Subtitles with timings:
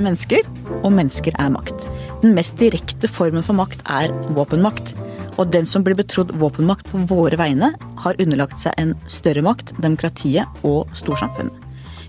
[0.00, 0.48] er mennesker,
[0.80, 1.86] og mennesker er makt.
[2.24, 4.94] Den mest direkte formen for makt er våpenmakt.
[5.38, 9.74] Og den som blir betrodd våpenmakt på våre vegne, har underlagt seg en større makt,
[9.80, 11.54] demokratiet og storsamfunnet.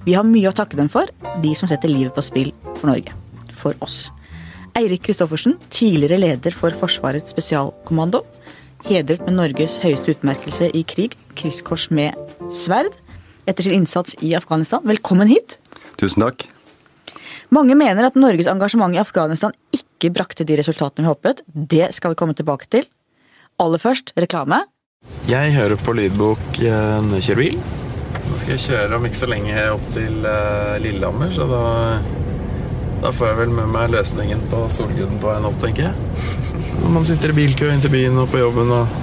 [0.08, 1.12] Vi har mye å takke dem for,
[1.44, 3.14] de som setter livet på spill for Norge.
[3.54, 4.08] For oss.
[4.78, 8.24] Eirik Kristoffersen, tidligere leder for Forsvarets spesialkommando.
[8.88, 12.18] Hedret med Norges høyeste utmerkelse i krig, krigskors med
[12.50, 12.96] sverd,
[13.46, 14.82] etter sin innsats i Afghanistan.
[14.88, 15.60] Velkommen hit.
[16.02, 16.48] Tusen takk.
[17.54, 21.44] Mange mener at Norges engasjement i Afghanistan ikke brakte de resultatene vi håpet.
[21.48, 22.88] Det skal vi komme tilbake til.
[23.62, 24.64] Aller først reklame.
[25.30, 27.62] Jeg hører på lydbok eh, når jeg kjører bil.
[28.22, 31.64] Nå skal jeg kjøre om ikke så lenge opp til eh, Lillehammer, så da,
[33.02, 36.28] da får jeg vel med meg løsningen på Solguden på veien opp, tenker jeg.
[36.84, 39.00] Når man sitter i bilkø inn til byen og på jobben og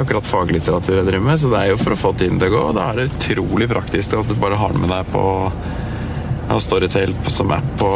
[0.00, 2.54] akkurat faglitteratur jeg driver med, så det er jo for å få tiden til å
[2.54, 2.62] gå.
[2.70, 5.24] og Da er det utrolig praktisk at du bare har den med deg på
[6.52, 7.88] jeg har Storytel som app på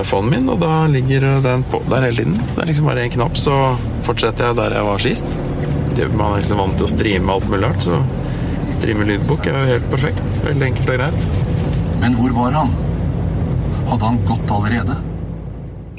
[0.00, 2.38] iPhonen min, og da ligger den på der hele tiden.
[2.48, 3.56] Så det er liksom bare én knapp, så
[4.06, 5.34] fortsetter jeg der jeg var sist.
[6.14, 7.98] Man er liksom vant til å streame alt mulig rart, så
[8.78, 10.40] streame lydbok er jo helt perfekt.
[10.46, 11.28] Veldig enkelt og greit.
[12.00, 12.72] Men hvor var han?
[13.90, 14.96] Hadde han gått allerede?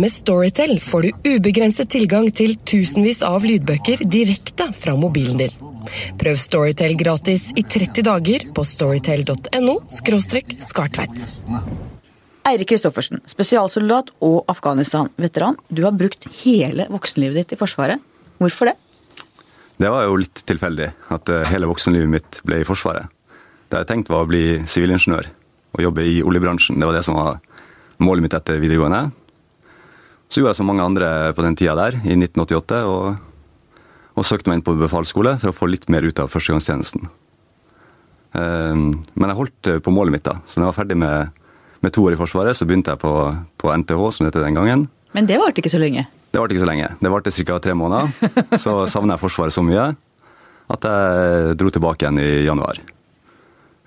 [0.02, 5.54] Med Storytel får du ubegrenset tilgang til tusenvis av lydbøker direkte fra mobilen din.
[6.18, 11.91] Prøv Storytel gratis i 30 dager på storytel.no skartveit.
[12.42, 15.60] Eirik Kristoffersen, spesialsoldat og Afghanistan-veteran.
[15.70, 18.02] Du har brukt hele voksenlivet ditt i Forsvaret.
[18.42, 18.76] Hvorfor det?
[19.78, 23.10] Det var jo litt tilfeldig at eh, hele voksenlivet mitt ble i Forsvaret.
[23.70, 25.30] Det jeg tenkte var å bli sivilingeniør
[25.78, 26.80] og jobbe i oljebransjen.
[26.82, 27.38] Det var det som var
[28.02, 29.12] målet mitt etter videregående.
[30.32, 33.78] Så gjorde jeg som mange andre på den tida der, i 1988, og,
[34.18, 37.06] og søkte meg inn på befalsskole for å få litt mer ut av førstegangstjenesten.
[38.32, 40.40] Um, men jeg holdt på målet mitt, da.
[40.48, 41.41] Så når jeg var ferdig med,
[41.82, 43.12] med to år i Forsvaret, så begynte jeg på,
[43.58, 44.88] på NTH, som det het den gangen.
[45.16, 46.06] Men det varte ikke så lenge?
[46.32, 46.88] Det varte ikke så lenge.
[47.02, 47.58] Det varte ca.
[47.60, 48.12] tre måneder.
[48.64, 49.90] Så savna jeg Forsvaret så mye
[50.72, 52.80] at jeg dro tilbake igjen i januar.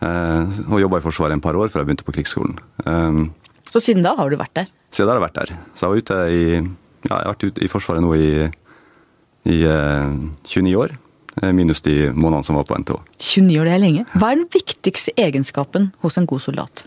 [0.04, 2.58] Uh, og jobba i Forsvaret en par år før jeg begynte på krigsskolen.
[2.84, 3.30] Um,
[3.70, 4.68] så siden da har du vært der?
[4.92, 5.54] Siden da har jeg vært der.
[5.72, 8.28] Så jeg var ute i ja, jeg har vært ute i Forsvaret nå i,
[9.48, 10.12] i uh,
[10.44, 10.98] 29 år.
[11.56, 13.00] Minus de månedene som var på NTH.
[13.18, 14.04] 29 år, det er lenge.
[14.12, 16.84] Hva er den viktigste egenskapen hos en god soldat?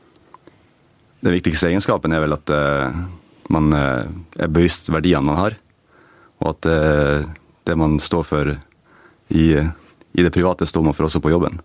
[1.25, 2.97] Den viktigste egenskapen er vel at uh,
[3.53, 4.05] man uh,
[4.37, 5.57] er bevisst verdiene man har.
[6.43, 7.29] Og at uh,
[7.67, 11.59] det man står for i, i, det private, står man for også på jobben.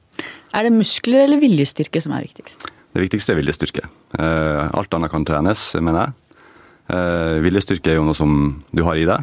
[0.52, 2.66] Er det muskler eller viljestyrke som er viktigst?
[2.92, 3.86] Det viktigste er viljestyrke.
[4.18, 7.38] alt annet kan trenes, mener jeg.
[7.46, 8.34] Viljestyrke er jo noe som
[8.74, 9.22] du har i deg.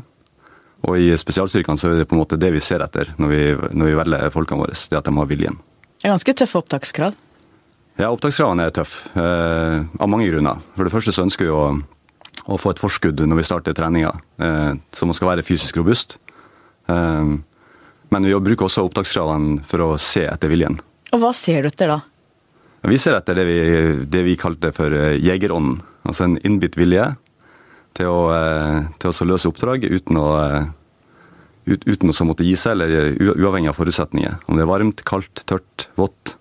[0.87, 3.41] Og i spesialstyrkene så er det på en måte det vi ser etter når vi,
[3.75, 4.77] når vi velger folkene våre.
[4.79, 5.59] Det at de har viljen.
[5.99, 7.17] Det er ganske tøffe opptakskrav?
[7.99, 9.09] Ja, opptakskravene er tøffe.
[9.19, 10.61] eh, av mange grunner.
[10.77, 11.63] For det første så ønsker vi å,
[12.47, 14.13] å få et forskudd når vi starter treninga.
[14.39, 16.17] eh, så man skal være fysisk robust.
[18.09, 20.79] men vi bruker også opptakskravene for å se etter viljen.
[21.13, 21.99] Og hva ser du etter da?
[22.81, 25.83] Vi ser etter det vi, det vi kalte for jegerånden.
[26.07, 27.15] Altså en innbitt vilje
[27.93, 28.31] til å,
[28.97, 30.27] til å løse oppdrag uten å,
[31.67, 34.39] uten å måtte gi seg, eller uavhengig av forutsetninger.
[34.47, 36.38] Om det er varmt, kaldt, tørt, vått,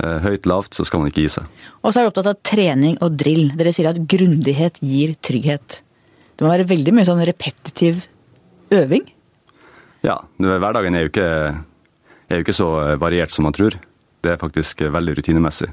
[0.00, 1.64] høyt, lavt, så skal man ikke gi seg.
[1.82, 3.52] Og så er du opptatt av trening og drill.
[3.58, 5.82] Dere sier at grundighet gir trygghet.
[6.34, 8.00] Det må være veldig mye sånn repetitiv
[8.74, 9.04] øving?
[10.02, 10.16] Ja.
[10.40, 11.28] Hverdagen er jo ikke,
[12.26, 13.76] er jo ikke så variert som man tror.
[14.24, 15.70] Det er faktisk veldig rutinemessig.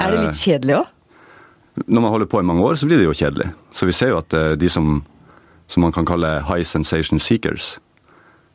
[0.00, 0.88] Er det litt kjedelig òg?
[1.86, 3.50] Når man holder på i mange år, så blir det jo kjedelig.
[3.76, 5.02] Så vi ser jo at de som,
[5.70, 7.74] som man kan kalle high sensation seekers,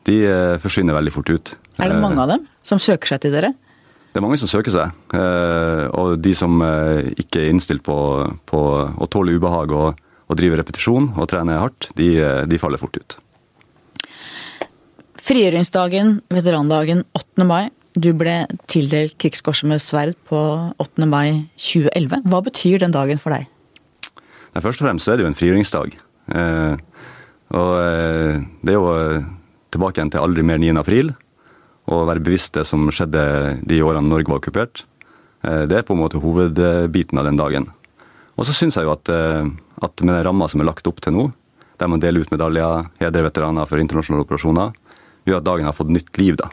[0.05, 0.19] de
[0.61, 1.53] forsvinner veldig fort ut.
[1.81, 3.53] Er det mange av dem som søker seg til dere?
[4.15, 4.95] Det er mange som søker seg.
[5.99, 6.61] Og de som
[7.19, 7.97] ikke er innstilt på,
[8.47, 8.61] på
[8.95, 9.99] å tåle ubehag og,
[10.31, 12.13] og drive repetisjon og trene hardt, de,
[12.47, 13.17] de faller fort ut.
[15.25, 17.43] Frigjøringsdagen, veterandagen 8.
[17.49, 17.73] mai.
[17.95, 20.37] Du ble tildelt Krigskorset med sverd på
[20.83, 21.07] 8.
[21.09, 22.25] mai 2011.
[22.29, 23.47] Hva betyr den dagen for deg?
[24.53, 25.95] Nei, først og fremst så er det jo en frigjøringsdag.
[26.35, 26.75] Eh,
[27.55, 28.91] og eh, det er jo
[29.73, 30.75] tilbake igjen til aldri mer 9.
[30.83, 31.13] april.
[31.91, 33.23] Og være bevisst det som skjedde
[33.67, 34.83] de årene Norge var okkupert.
[35.45, 37.69] Eh, det er på en måte hovedbiten av den dagen.
[38.35, 41.13] Og så syns jeg jo at, at med den ramma som er lagt opp til
[41.15, 41.29] nå,
[41.79, 44.73] der man deler ut medaljer, hedrer veteraner for internasjonale operasjoner,
[45.23, 46.49] gjør at dagen har fått nytt liv, da.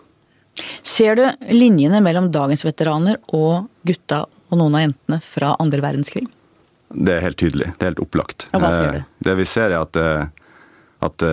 [0.85, 6.27] Ser du linjene mellom dagens veteraner og gutta og noen av jentene fra andre verdenskrig?
[6.93, 7.71] Det er helt tydelig.
[7.79, 8.49] Det er helt opplagt.
[8.53, 9.05] Og hva ser du?
[9.25, 9.97] Det vi ser er at,
[11.09, 11.25] at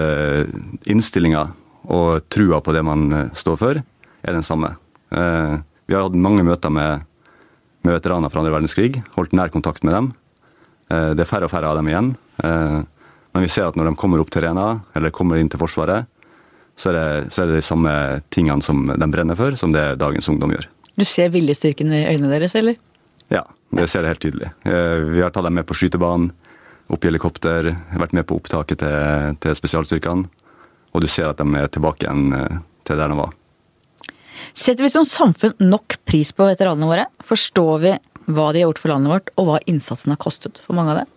[0.88, 1.50] innstillinga
[1.90, 4.76] og trua på det man står for, er den samme.
[5.10, 7.06] Vi har hatt mange møter med,
[7.82, 10.12] med veteraner fra andre verdenskrig, holdt nær kontakt med dem.
[10.90, 12.12] Eh, det er færre og færre av dem igjen.
[12.44, 12.80] Eh,
[13.34, 16.10] men vi ser at når de kommer opp til Rena, eller kommer inn til Forsvaret,
[16.80, 17.94] så er, det, så er det de samme
[18.32, 20.70] tingene som de brenner for, som det dagens ungdom gjør.
[21.00, 22.78] Du ser viljestyrken i øynene deres, eller?
[23.34, 23.44] Ja,
[23.76, 24.54] det ser det helt tydelig.
[24.66, 26.32] Eh, vi har tatt dem med på skytebanen,
[26.90, 27.68] opp i helikopter,
[28.02, 30.26] vært med på opptaket til, til spesialstyrkene.
[30.94, 33.36] Og du ser at de er tilbake igjen eh, til der de var.
[34.58, 37.08] Setter vi som samfunn nok pris på veteranene våre?
[37.26, 37.96] Forstår vi
[38.30, 41.02] hva de har gjort for landet vårt, og hva innsatsen har kostet for mange av
[41.02, 41.12] dem?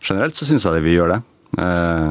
[0.00, 1.20] Generelt så syns jeg vi gjør det.
[1.60, 2.08] Eh,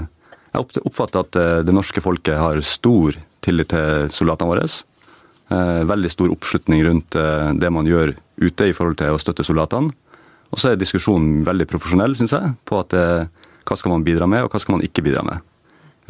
[0.50, 4.66] jeg oppfatter at det norske folket har stor tillit til soldatene våre.
[5.90, 9.94] Veldig stor oppslutning rundt det man gjør ute i forhold til å støtte soldatene.
[10.50, 14.48] Og så er diskusjonen veldig profesjonell, syns jeg, på at hva skal man bidra med,
[14.48, 15.46] og hva skal man ikke bidra med.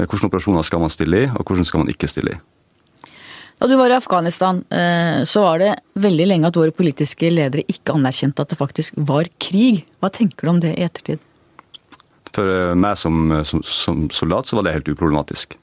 [0.05, 2.39] Hvilke operasjoner skal man stille i, og hvordan skal man ikke stille i.
[3.59, 4.61] Da du var i Afghanistan,
[5.27, 9.27] så var det veldig lenge at våre politiske ledere ikke anerkjente at det faktisk var
[9.35, 9.81] krig.
[9.99, 11.19] Hva tenker du om det i ettertid?
[12.31, 15.57] For meg som, som, som soldat så var det helt uproblematisk.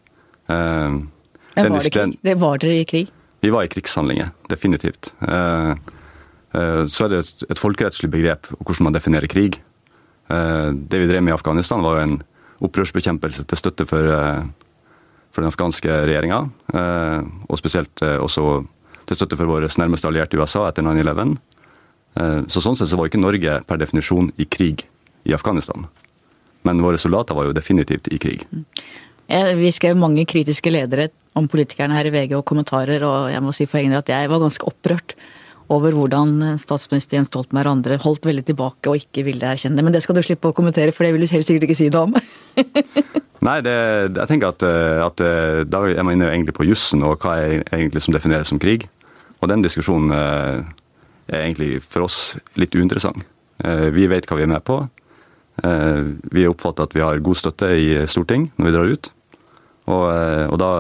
[0.51, 1.09] Men
[1.57, 2.19] var det krig?
[2.21, 3.09] Det var dere i krig?
[3.41, 5.09] Vi var i krigshandlinger, definitivt.
[5.17, 9.57] Så er det et folkerettslig begrep hvordan man definerer krig.
[10.29, 12.19] Det vi drev med i Afghanistan, var jo en
[12.65, 14.09] opprørsbekjempelse til støtte for,
[15.33, 16.41] for den afghanske regjeringa.
[17.49, 18.65] Og spesielt også
[19.07, 21.37] til støtte for våre nærmeste allierte USA etter 9-11.
[22.49, 24.87] Så sånn sett så var ikke Norge per definisjon i krig
[25.29, 25.85] i Afghanistan.
[26.67, 28.47] Men våre soldater var jo definitivt i krig.
[29.27, 33.53] Vi skrev mange kritiske ledere om politikerne her i VG og kommentarer, og jeg må
[33.55, 35.17] si for egen del at jeg var ganske opprørt
[35.73, 39.83] over hvordan statsminister Jens Stoltenberg og andre holdt veldig tilbake og ikke ville erkjenne.
[39.83, 41.89] Men det skal du slippe å kommentere, for det vil du helt sikkert ikke si
[41.91, 42.19] noe om.
[43.47, 43.77] Nei, det,
[44.17, 44.65] jeg tenker at,
[45.07, 45.23] at,
[45.71, 48.89] da er man inne egentlig på jussen og hva er egentlig som defineres som krig.
[49.43, 52.21] Og den diskusjonen er egentlig for oss
[52.59, 53.21] litt uinteressant.
[53.93, 54.81] Vi vet hva vi er med på.
[56.33, 59.13] Vi oppfatter at vi har god støtte i storting når vi drar ut.
[59.87, 60.05] Og,
[60.51, 60.71] og da,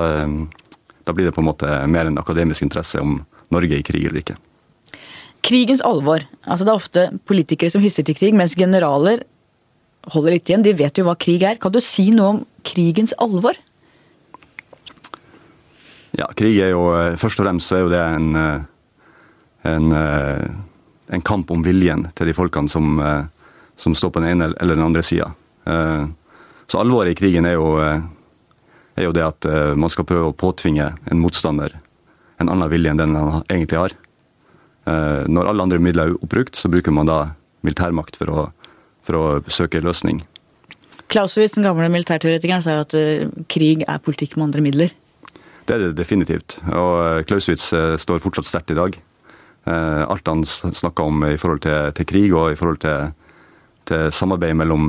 [1.06, 3.20] da, blir det på en måte mer en akademisk interesse om
[3.54, 4.38] Norge i krig eller ikke.
[5.42, 6.24] Krigens alvor.
[6.44, 9.24] Altså Det er ofte politikere som hisser til krig, mens generaler
[10.12, 10.64] holder litt igjen.
[10.64, 11.58] De vet jo hva krig er.
[11.60, 13.58] Kan du si noe om krigens alvor?
[16.16, 16.88] Ja, krig er jo
[17.20, 18.28] Først og fremst så er jo det en,
[19.68, 19.96] en,
[21.18, 23.00] en kamp om viljen til de folkene som,
[23.76, 25.28] som står på den ene eller den andre sida.
[26.66, 30.94] Så alvoret i krigen er jo, er jo det at man skal prøve å påtvinge
[31.10, 31.76] en motstander
[32.40, 33.94] en annen vilje enn den han egentlig har.
[34.86, 37.18] Når alle andre midler er oppbrukt, så bruker man da
[37.66, 38.44] militærmakt for å,
[39.02, 40.20] for å søke løsning.
[41.10, 42.94] Clausewitz, den gamle militærteoretikeren, sa jo at
[43.50, 44.94] krig er politikk med andre midler.
[45.66, 46.58] Det er det definitivt.
[46.70, 47.72] Og Clausewitz
[48.02, 48.98] står fortsatt sterkt i dag.
[49.66, 53.10] Alt han snakka om i forhold til, til, krig og i forhold til,
[53.90, 54.86] til samarbeid mellom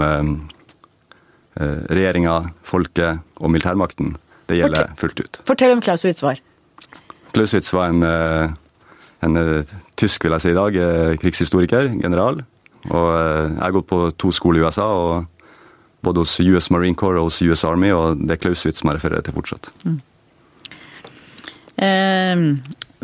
[1.57, 4.13] regjeringa, folket og militærmakten,
[4.47, 5.41] det gjelder Fortell, fullt ut.
[5.49, 6.41] Fortell om Clausewitz var.
[7.33, 8.05] Clausewitz var en,
[9.25, 9.39] en
[9.97, 10.77] tysk, vil jeg si i dag,
[11.21, 12.43] krigshistoriker, general.
[12.87, 15.25] Og jeg har gått på to skoler i USA, og
[16.05, 18.99] både hos US Marine Corps og hos US Army, og det er Clausewitz som jeg
[18.99, 19.71] refererer til fortsatt.
[19.83, 19.97] Mm.
[21.77, 22.45] Eh,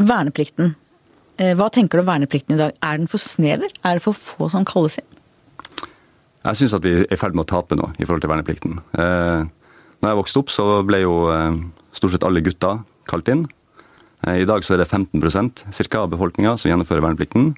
[0.01, 0.75] verneplikten.
[1.41, 2.77] Eh, hva tenker du om verneplikten i dag?
[2.85, 3.73] Er den for snever?
[3.83, 5.09] Er det for få som kalles inn?
[6.43, 8.79] Jeg syns at vi er i ferd med å tape nå i forhold til verneplikten.
[8.99, 9.45] Eh,
[10.03, 11.59] når jeg vokste opp, så ble jo eh,
[11.95, 12.77] stort sett alle gutta
[13.09, 13.45] kalt inn.
[14.27, 17.53] Eh, I dag så er det 15% cirka, av befolkninga som gjennomfører verneplikten.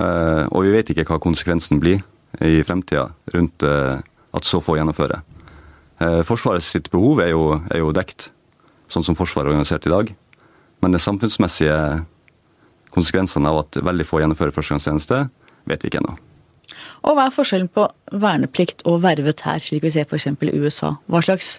[0.00, 2.02] Eh, og vi vet ikke hva konsekvensen blir
[2.42, 4.00] i fremtida rundt eh,
[4.34, 5.22] at så få gjennomfører.
[5.94, 8.26] Forsvarets Forsvaret sitt behov er jo, er jo dekt,
[8.90, 10.10] sånn som Forsvaret er organisert i dag.
[10.82, 11.76] Men de samfunnsmessige
[12.92, 15.20] konsekvensene av at veldig få gjennomfører førstegangstjeneste,
[15.70, 16.16] vet vi ikke ennå.
[17.06, 20.26] Og hva er forskjellen på verneplikt og vervet hær, slik vi ser f.eks.
[20.34, 20.96] i USA?
[21.06, 21.54] Hva slags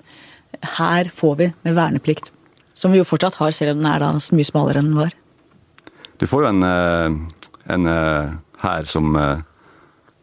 [0.75, 2.34] hær får vi med verneplikt?
[2.75, 5.13] Som vi jo fortsatt har, selv om den er da mye smalere enn den var.
[6.19, 6.63] Du får jo en,
[7.71, 7.87] en
[8.61, 9.15] hær som,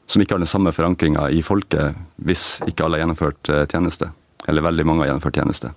[0.08, 4.10] som ikke har den samme forankringa i folket, hvis ikke alle har gjennomført tjeneste.
[4.48, 5.72] Eller veldig mange har gjennomført tjeneste.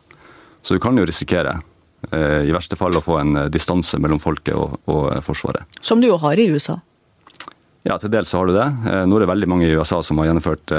[0.63, 1.58] Så du kan jo risikere,
[2.15, 5.67] i verste fall, å få en distanse mellom folket og, og Forsvaret.
[5.82, 6.79] Som du jo har i USA.
[7.86, 8.65] Ja, til dels så har du det.
[9.05, 10.74] Nå er det veldig mange i USA som har gjennomført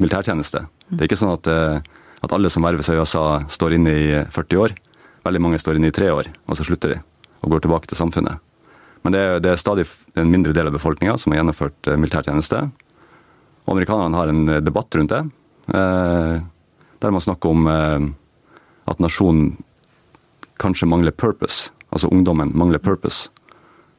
[0.00, 0.64] militærtjeneste.
[0.90, 1.50] Det er ikke sånn at,
[2.24, 4.74] at alle som verves av USA, står inne i 40 år.
[5.26, 7.00] Veldig mange står inne i tre år, og så slutter de
[7.38, 8.42] og går tilbake til samfunnet.
[9.06, 9.84] Men det er, det er stadig
[10.18, 12.64] en mindre del av befolkninga som har gjennomført militærtjeneste.
[13.64, 15.20] Og amerikanerne har en debatt rundt det,
[15.68, 19.52] der man snakker om at nasjonen
[20.58, 21.70] kanskje mangler purpose.
[21.94, 23.30] Altså ungdommen mangler purpose,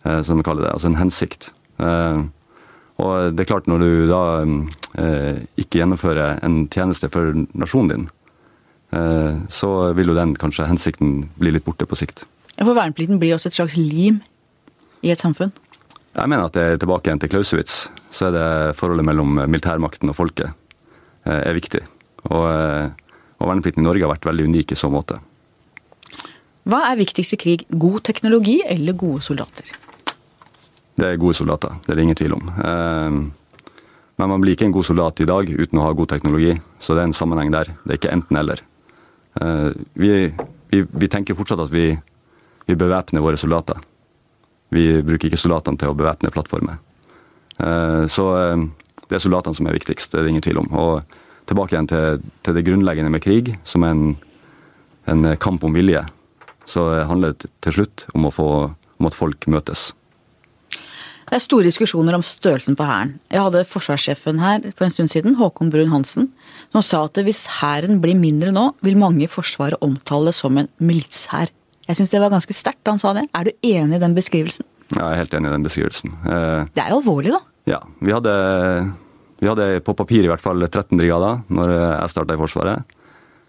[0.03, 0.73] som vi kaller det.
[0.73, 1.53] Altså en hensikt.
[2.99, 4.21] Og det er klart, når du da
[4.99, 8.18] eh, ikke gjennomfører en tjeneste for nasjonen din, eh,
[8.89, 12.23] så vil jo den kanskje hensikten bli litt borte på sikt.
[12.57, 14.17] For verneplikten blir også et slags lim
[15.05, 15.53] i et samfunn?
[16.17, 20.09] Jeg mener at det er tilbake igjen til Klausowitz, Så er det forholdet mellom militærmakten
[20.09, 21.83] og folket eh, er viktig.
[22.25, 22.89] Og, eh,
[23.37, 25.19] og verneplikten i Norge har vært veldig unik i så måte.
[26.65, 27.65] Hva er viktigst i krig?
[27.69, 29.69] God teknologi eller gode soldater?
[30.99, 32.49] Det er gode soldater, det er det ingen tvil om.
[32.49, 33.19] Eh,
[34.19, 36.97] men man blir ikke en god soldat i dag uten å ha god teknologi, så
[36.97, 37.71] det er en sammenheng der.
[37.85, 38.65] Det er ikke enten-eller.
[39.39, 40.09] Vi,
[40.69, 41.93] vi, vi, tenker fortsatt at vi,
[42.67, 43.79] vi bevæpner våre soldater.
[44.69, 46.77] Vi bruker ikke soldatene til å bevæpne plattformer.
[47.59, 48.65] Eh, så eh,
[49.09, 50.69] det er soldatene som er viktigst, det er det ingen tvil om.
[50.77, 54.11] Og tilbake igjen til, til det grunnleggende med krig, som er en,
[55.09, 56.03] en, kamp om vilje.
[56.69, 58.49] Så handler det til slutt om, få,
[59.01, 59.89] om at folk møtes.
[61.29, 63.11] Det er store diskusjoner om størrelsen på Hæren.
[63.29, 66.31] Jeg hadde forsvarssjefen her for en stund siden, Håkon Brun-Hansen,
[66.73, 70.57] som sa at hvis Hæren blir mindre nå, vil mange i Forsvaret omtale det som
[70.57, 71.53] en militshær.
[71.85, 73.27] Jeg syns det var ganske sterkt da han sa det.
[73.37, 74.65] Er du enig i den beskrivelsen?
[74.95, 76.17] Ja, jeg er helt enig i den beskrivelsen.
[76.25, 77.43] Eh, det er jo alvorlig, da.
[77.69, 77.79] Ja.
[78.01, 78.33] Vi hadde,
[79.37, 82.97] vi hadde på papir i hvert fall 13 brigader når jeg starta i Forsvaret.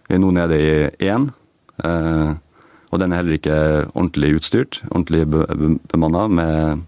[0.04, 1.30] Vi er nå nede i én.
[1.80, 2.36] Eh,
[2.90, 3.58] og den er heller ikke
[3.94, 5.24] ordentlig utstyrt, ordentlig
[5.88, 6.86] bemanna med,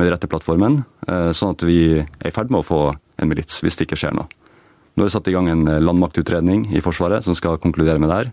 [0.00, 0.82] med den rette plattformen.
[1.06, 4.00] Eh, sånn at vi er i ferd med å få en milits, hvis det ikke
[4.00, 4.30] skjer noe.
[4.96, 8.16] Nå er det satt i gang en landmaktutredning i Forsvaret som skal konkludere med det
[8.16, 8.32] her.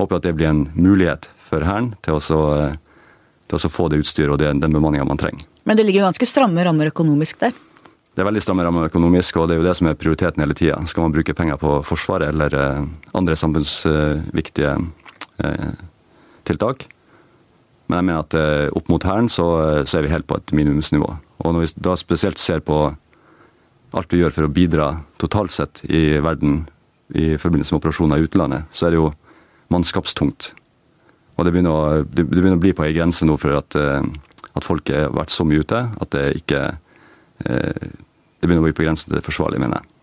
[0.00, 4.40] Håper at det blir en mulighet for Hæren til, til, å få det utstyret og
[4.42, 5.46] det, den bemanninga man trenger.
[5.64, 7.54] Men det ligger jo ganske stramme rammer økonomisk der?
[8.14, 10.54] Det er veldig stramme rammer økonomisk, og det er jo det som er prioriteten hele
[10.54, 10.76] tida.
[10.90, 12.84] Skal man bruke penger på Forsvaret eller eh,
[13.18, 14.74] andre samfunnsviktige
[15.42, 15.72] eh,
[16.46, 16.86] tiltak?
[17.88, 19.46] Men jeg mener at eh, opp mot Hæren så,
[19.84, 21.08] så, er vi helt på et minimumsnivå.
[21.44, 22.78] Og når vi da spesielt ser på
[23.94, 24.88] alt vi gjør for å bidra
[25.22, 26.64] totalt sett i verden
[27.14, 29.10] i forbindelse med operasjoner i utlandet, så er det jo
[29.72, 30.52] mannskapstungt.
[31.34, 34.06] Og det begynner å, det begynner å bli på ei grense nå for at, eh,
[34.54, 36.62] at, folk har vært så mye ute at det ikke
[37.44, 37.86] eh,
[38.38, 39.93] Det begynner å bli på grensen til det forsvarlige, mener jeg.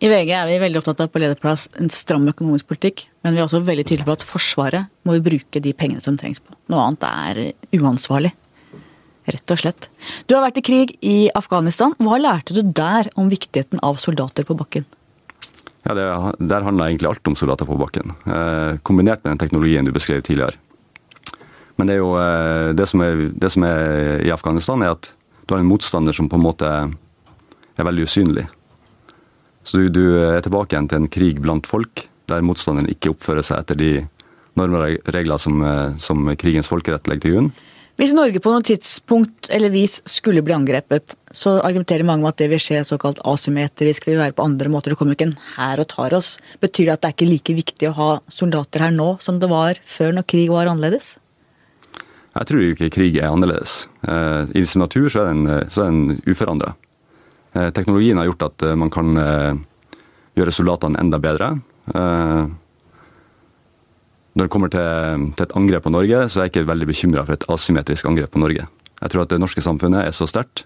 [0.00, 3.42] I VG er vi veldig opptatt av på lederplass en stram økonomisk politikk, men vi
[3.42, 6.54] er også veldig tydelige på at Forsvaret må vi bruke de pengene som trengs på.
[6.72, 7.40] Noe annet er
[7.76, 8.30] uansvarlig.
[9.28, 9.90] Rett og slett.
[10.24, 11.92] Du har vært i krig i Afghanistan.
[12.00, 14.86] Hva lærte du der om viktigheten av soldater på bakken?
[15.84, 16.06] Ja, det,
[16.48, 20.22] Der handla egentlig alt om soldater på bakken, eh, kombinert med den teknologien du beskrev
[20.24, 20.56] tidligere.
[21.76, 25.12] Men det, jo, eh, det, som er, det som er i Afghanistan, er at
[25.44, 26.72] du har en motstander som på en måte
[27.76, 28.46] er veldig usynlig.
[29.64, 33.44] Så du, du er tilbake igjen til en krig blant folk, der motstanderen ikke oppfører
[33.44, 33.90] seg etter de
[34.58, 37.52] normer og regler som, eh, som krigens folkerett legger til grunn.
[38.00, 42.38] Hvis Norge på noe tidspunkt eller vis skulle bli angrepet, så argumenterer mange med at
[42.40, 45.40] det vil skje såkalt asymmetrisk, det vil være på andre måter, det kommer ikke en
[45.58, 46.38] hær og tar oss.
[46.64, 49.50] Betyr det at det er ikke like viktig å ha soldater her nå som det
[49.52, 51.18] var før når krig var annerledes?
[52.30, 53.82] Jeg tror ikke krig er annerledes.
[54.08, 56.72] Eh, I sin natur så er den, så er den uforandra.
[57.52, 59.54] Eh, teknologien har gjort at man kan eh,
[60.38, 61.56] gjøre soldatene enda bedre.
[64.30, 67.34] Når det kommer til, et angrep på Norge, så er jeg ikke veldig bekymra for
[67.34, 68.68] et asymmetrisk angrep på Norge.
[69.00, 70.64] Jeg tror at det norske samfunnet er så sterkt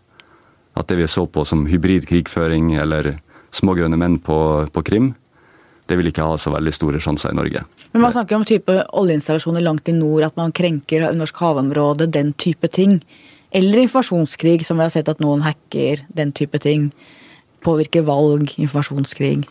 [0.74, 3.14] at det vi så på som hybrid krigføring eller
[3.54, 4.38] smågrønne menn på,
[4.74, 5.12] på Krim,
[5.86, 7.62] det vil ikke ha så veldig store sjanser i Norge.
[7.92, 12.32] Men Man snakker om type oljeinstallasjoner langt i nord, at man krenker norsk havområde, den
[12.40, 12.98] type ting.
[13.54, 16.88] Eller informasjonskrig, som vi har sett at noen hacker, den type ting.
[17.64, 19.44] Påvirker valg, informasjonskrig.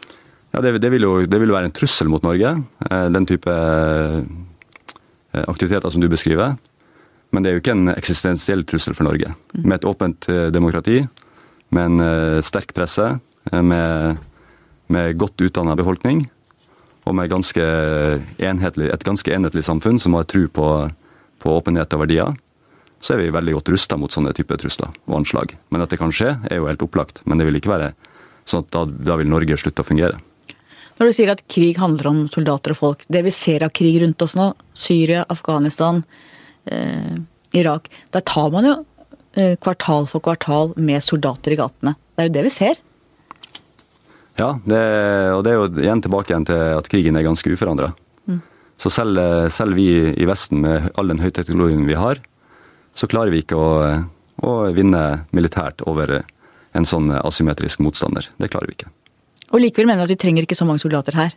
[0.54, 2.52] Ja, det, det, vil jo, det, vil være en trussel mot Norge,
[2.90, 4.20] eh, den type eh,
[5.48, 6.58] aktiviteter som du beskriver.
[7.34, 9.32] Men det er jo ikke en eksistensiell trussel for Norge.
[9.56, 9.64] Mm.
[9.64, 11.00] Med et åpent eh, demokrati,
[11.74, 13.08] med en sterk presse,
[13.50, 14.20] med,
[14.94, 16.20] med godt utdanna befolkning
[17.10, 17.64] og med ganske
[18.38, 20.68] enhetlig, et ganske enhetlig samfunn som har tro på,
[21.42, 22.38] på åpenhet og verdier,
[23.04, 25.58] så er vi veldig godt rusta mot sånne typer trusler og anslag.
[25.76, 27.20] Men at det kan skje, er jo helt opplagt.
[27.28, 27.90] Men det vil ikke være
[28.48, 30.22] sånn at da, da vil Norge slutte å fungere.
[31.00, 33.98] Når du sier at krig handler om soldater og folk, det vi ser av krig
[34.04, 36.04] rundt oss nå, Syria, Afghanistan,
[36.70, 37.16] eh,
[37.60, 38.76] Irak, der tar man jo
[39.36, 41.96] eh, kvartal for kvartal med soldater i gatene.
[42.14, 42.82] Det er jo det vi ser.
[44.40, 44.82] Ja, det,
[45.34, 47.92] og det er jo igjen tilbake igjen til at krigen er ganske uforandra.
[48.30, 48.40] Mm.
[48.82, 49.20] Så selv,
[49.54, 52.22] selv, vi i Vesten, med all den høyteknologien vi har,
[52.94, 53.70] så klarer vi ikke å,
[54.44, 56.22] å vinne militært over
[56.74, 58.28] en sånn asymmetrisk motstander.
[58.38, 58.92] Det klarer vi ikke.
[59.54, 61.36] Og likevel mener du at vi trenger ikke så mange soldater her?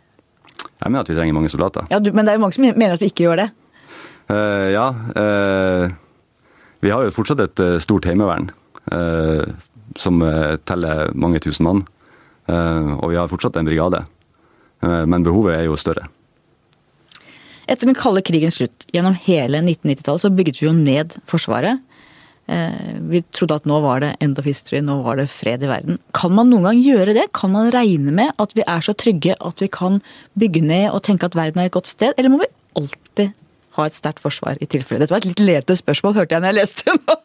[0.57, 1.85] Jeg mener at vi trenger mange soldater.
[1.93, 3.47] Ja, du, Men det er jo mange som mener at vi ikke gjør det?
[4.27, 4.87] Uh, ja.
[5.13, 5.85] Uh,
[6.83, 8.51] vi har jo fortsatt et uh, stort heimevern.
[9.97, 10.21] som
[10.63, 11.81] teller mange tusen mann.
[12.47, 13.99] Og vi har fortsatt en brigade.
[14.79, 16.05] Men behovet er jo større.
[17.67, 21.83] Etter den kalde krigens slutt, gjennom hele 1990-tallet, så bygget vi jo ned Forsvaret.
[22.47, 25.97] Vi trodde at nå var det end of history, nå var det fred i verden.
[26.15, 27.25] Kan man noen gang gjøre det?
[27.35, 29.99] Kan man regne med at vi er så trygge at vi kan
[30.39, 33.35] bygge ned og tenke at verden er et godt sted, eller må vi alltid
[33.77, 35.03] ha et sterkt forsvar i tilfelle?
[35.03, 37.17] Dette var et litt ledende spørsmål, hørte jeg når jeg leste det nå.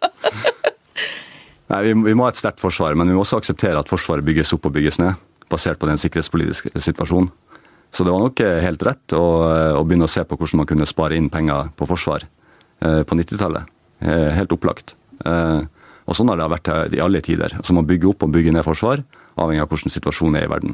[1.73, 4.27] Nei, vi, vi, må ha et sterkt forsvar, men vi må også akseptere at Forsvaret
[4.27, 5.23] bygges opp og bygges ned,
[5.53, 7.31] basert på den sikkerhetspolitiske situasjonen.
[7.93, 10.63] Så det var nok eh, helt rett å, eh, å begynne å se på hvordan
[10.63, 13.69] man kunne spare inn penger på forsvar eh, på 90-tallet.
[14.01, 14.97] Eh, helt opplagt.
[15.23, 17.53] Og sånn har det vært i alle tider.
[17.55, 19.05] Altså Man bygger opp og bygger ned forsvar,
[19.39, 20.73] avhengig av hvordan situasjonen er i verden.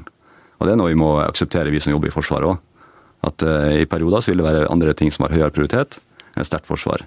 [0.56, 2.62] Og Det er noe vi må akseptere, vi som jobber i Forsvaret òg.
[3.28, 3.44] At
[3.76, 5.98] i perioder så vil det være andre ting som har høyere prioritet
[6.32, 7.04] enn sterkt forsvar.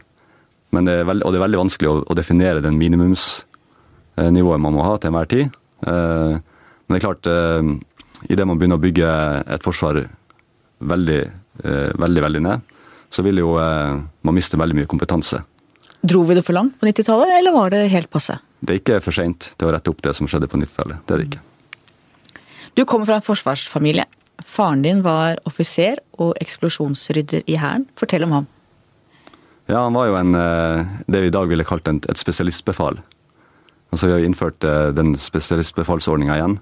[0.69, 4.77] Men det er veld, og det er veldig vanskelig å, å definere den minimumsnivået man
[4.77, 5.57] må ha til enhver tid.
[5.81, 7.31] Men det er klart,
[8.29, 9.11] idet man begynner å bygge
[9.55, 10.03] et forsvar
[10.91, 11.21] veldig,
[11.65, 12.67] uh, veldig, veldig ned,
[13.11, 15.41] så vil jo man miste veldig mye kompetanse.
[16.01, 18.37] Dro vi det for langt på 90-tallet, eller var det helt passe?
[18.63, 21.03] Det er ikke for seint til å rette opp det som skjedde på 90-tallet.
[21.03, 21.43] Det er det ikke.
[22.79, 24.07] Du kommer fra en forsvarsfamilie.
[24.47, 27.85] Faren din var offiser og eksplosjonsrydder i Hæren.
[27.99, 28.49] Fortell om ham.
[29.69, 32.97] Ja, han var jo en, eh, det vi i dag ville kalt et spesialistbefal.
[33.91, 36.59] Altså Vi har innført eh, den spesialistbefalsordninga igjen.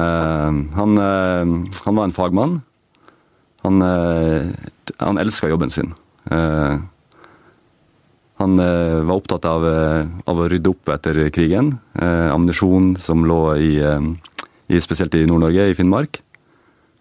[0.00, 1.02] Eh, han,
[1.84, 2.60] han, var en fagmann.
[3.60, 3.82] Han,
[4.96, 5.90] han elska jobben sin.
[8.40, 9.66] Han var opptatt av,
[10.24, 11.74] av, å rydde opp etter krigen.
[11.92, 13.74] Ammunisjon som lå i,
[14.72, 16.22] i spesielt i Nord-Norge, i Finnmark.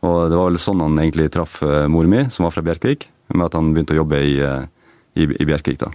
[0.03, 3.47] Og det var vel sånn han egentlig traff mor mi, som var fra Bjerkvik, med
[3.47, 5.79] at han begynte å jobbe i, i, i Bjerkvik.
[5.79, 5.93] da.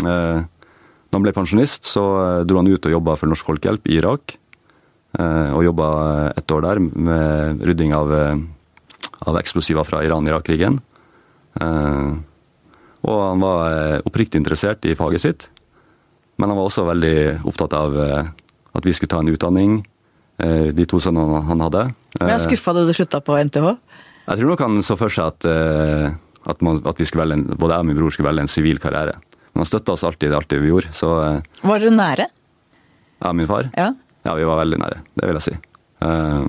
[0.00, 2.02] Da han ble pensjonist, så
[2.44, 4.36] dro han ut og jobba for Norsk Folkehjelp i Irak.
[5.16, 5.86] Og jobba
[6.36, 8.10] et år der med rydding av,
[9.24, 10.76] av eksplosiver fra Iran-Irak-krigen.
[11.56, 15.46] Og han var oppriktig interessert i faget sitt,
[16.36, 17.16] men han var også veldig
[17.48, 19.78] opptatt av at vi skulle ta en utdanning,
[20.36, 21.86] de to sønnene han hadde.
[22.20, 23.72] Men jeg skuffa da du slutta på NTH?
[24.26, 26.08] Jeg tror nok han så for seg at, eh,
[26.50, 29.20] at, man, at en, både jeg og min bror skulle velge en sivil karriere.
[29.54, 30.90] Men han støtta oss alltid i det vi gjorde.
[30.96, 32.26] Så, eh, var dere nære?
[33.22, 33.70] Ja, min far?
[33.76, 33.92] Ja.
[34.26, 35.02] Ja, vi var veldig nære.
[35.14, 35.54] Det vil jeg si.
[36.02, 36.46] Uh,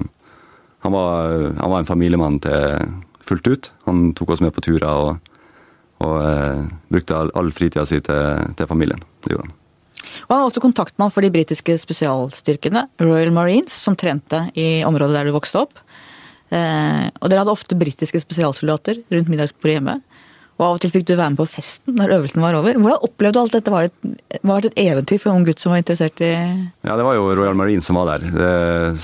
[0.84, 3.72] han, var, han, var, en familiemann til fullt ut.
[3.88, 5.32] Han tok oss med på turer og,
[6.06, 9.02] og uh, brukte all, all fritida si til, til familien.
[9.24, 9.56] Det gjorde han.
[10.28, 15.18] Og han var også kontaktmann for de britiske spesialstyrkene, Royal Marines, som trente i området
[15.18, 15.82] der du vokste opp.
[16.48, 19.98] Uh, og dere hadde ofte britiske spesialsoldater rundt middagsbordet hjemme.
[20.58, 22.80] Og av og til fikk du være med på festen når øvelsen var over.
[22.82, 23.74] Hvordan opplevde du alt dette?
[23.74, 26.32] Var det, et, var det et eventyr for en ung gutt som var interessert i
[26.34, 28.50] Ja, det var jo Royal Marines som var der, det,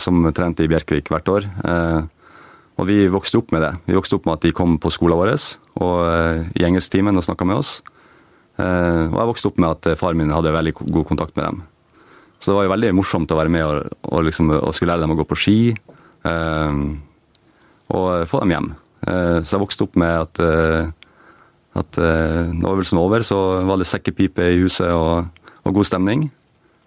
[0.02, 1.46] som trente i Bjerkvik hvert år.
[1.46, 2.00] Eh,
[2.82, 3.70] og vi vokste opp med det.
[3.86, 7.26] Vi vokste opp med at de kom på skolen vår og eh, i engelsktimen og
[7.28, 7.76] snakka med oss.
[8.58, 11.46] Eh, og jeg vokste opp med at faren far min hadde veldig god kontakt med
[11.52, 11.62] dem.
[12.42, 15.06] Så det var jo veldig morsomt å være med og, og, liksom, og skulle lære
[15.06, 15.58] dem å gå på ski.
[16.26, 16.82] Eh,
[17.94, 18.74] og få dem hjem.
[19.06, 20.39] så jeg vokste opp med at,
[21.74, 25.26] at når øvelsen var over, så var det sekkepipe i huset og,
[25.66, 26.28] og god stemning.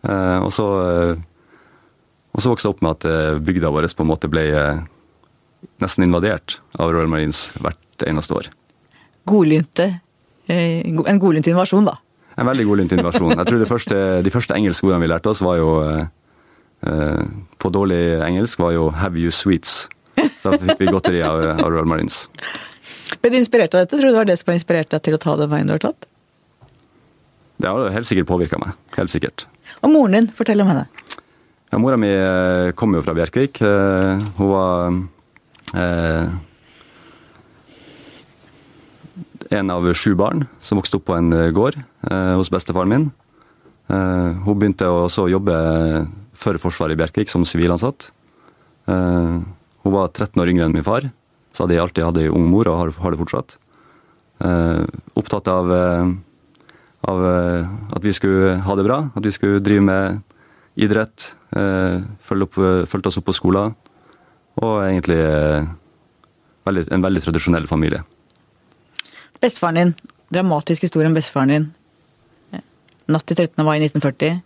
[0.07, 0.67] og, så,
[2.31, 4.45] og så vokste jeg opp med at bygda vår på en måte ble
[5.83, 8.51] nesten invadert av Royal Marines hvert eneste år.
[9.27, 9.89] Godlynte
[10.47, 11.97] Eh, en godlynt invasjon, da.
[12.39, 13.35] En veldig godlynt invasjon.
[13.35, 17.25] Jeg tror første, De første engelske ordene vi lærte oss, var jo eh,
[17.59, 19.89] på dårlig engelsk, var jo 'have you sweets'.
[20.17, 22.29] Da fikk vi godteri av, av Royal Marines.
[23.23, 23.97] Ble du inspirert av dette?
[23.97, 25.75] Tror du det var det som har inspirert deg til å ta den veien du
[25.77, 26.09] har tatt?
[27.57, 28.75] Det har helt sikkert påvirka meg.
[28.99, 29.47] Helt sikkert.
[29.81, 30.87] Og moren din, fortell om henne.
[31.73, 33.59] Ja, Mora mi kommer kom jo fra Bjerkvik.
[34.39, 34.95] Hun var
[35.75, 36.29] eh,
[39.51, 43.09] en av sju barn som vokste opp på en eh, gård eh, hos bestefaren min.
[43.91, 45.57] Eh, hun begynte også å jobbe
[46.37, 48.11] for Forsvaret i Bjerkvik som sivilansatt.
[48.87, 49.37] Eh,
[49.83, 51.11] hun var 13 år yngre enn min far,
[51.57, 53.57] så hadde jeg alltid hatt ei ung mor og har, det fortsatt.
[54.45, 54.85] Eh,
[55.17, 56.13] opptatt av, eh,
[57.09, 57.27] av,
[57.97, 60.37] at vi skulle ha det bra, at vi skulle drive med
[60.77, 63.75] idrett, Eh, fulgte oss opp på skolen.
[64.63, 65.19] Og egentlig
[66.67, 68.03] veldig, en veldig tradisjonell familie.
[69.41, 69.95] Bestefaren din.
[70.33, 71.69] Dramatisk historie om bestefaren din.
[73.07, 73.63] Natt til 13.
[73.65, 74.43] mai 1940.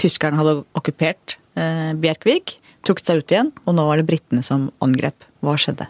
[0.00, 4.70] Tyskerne hadde okkupert eh, Bjerkvik, trukket seg ut igjen, og nå var det britene som
[4.82, 5.28] angrep.
[5.44, 5.86] Hva skjedde?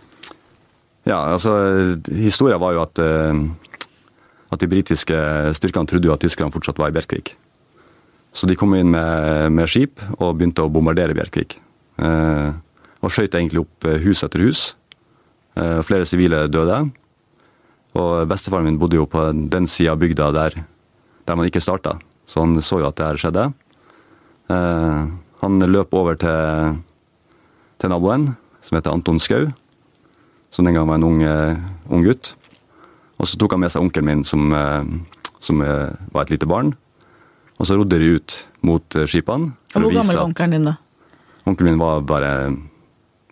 [1.08, 1.52] Ja, altså,
[2.12, 3.44] Historia var jo at, eh,
[4.52, 5.20] at de britiske
[5.56, 7.34] styrkene trodde jo at tyskerne fortsatt var i Bjerkvik.
[8.32, 11.56] Så de kom inn med, med skip og begynte å bombardere Bjerkvik.
[12.00, 12.50] Eh,
[13.00, 14.74] og skjøt egentlig opp eh, hus etter hus.
[15.58, 16.82] Eh, flere sivile døde.
[17.98, 20.60] Og bestefaren min bodde jo på den sida av bygda der,
[21.26, 23.48] der man ikke starta, så han så jo at det her skjedde.
[24.52, 25.00] Eh,
[25.40, 26.78] han løp over til,
[27.82, 28.28] til naboen,
[28.62, 29.48] som heter Anton Skau,
[30.50, 31.56] som den gang var en ung, eh,
[31.90, 32.34] ung gutt.
[33.20, 34.84] Og så tok han med seg onkelen min, som, eh,
[35.40, 36.74] som eh, var et lite barn.
[37.60, 39.52] Og så rodde de ut mot skipene.
[39.74, 40.76] Og hvor gammel var onkelen din da?
[41.46, 42.30] Onkelen min var bare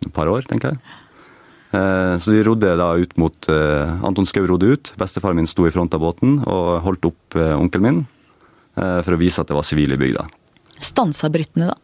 [0.05, 0.79] et par år, tenker jeg.
[1.69, 4.93] Så de rodde da ut mot Anton Skau rodde ut.
[4.97, 7.99] Bestefaren min sto i front av båten og holdt opp onkelen min
[8.73, 10.25] for å vise at det var sivile i bygda.
[10.81, 11.77] Stansa britene da?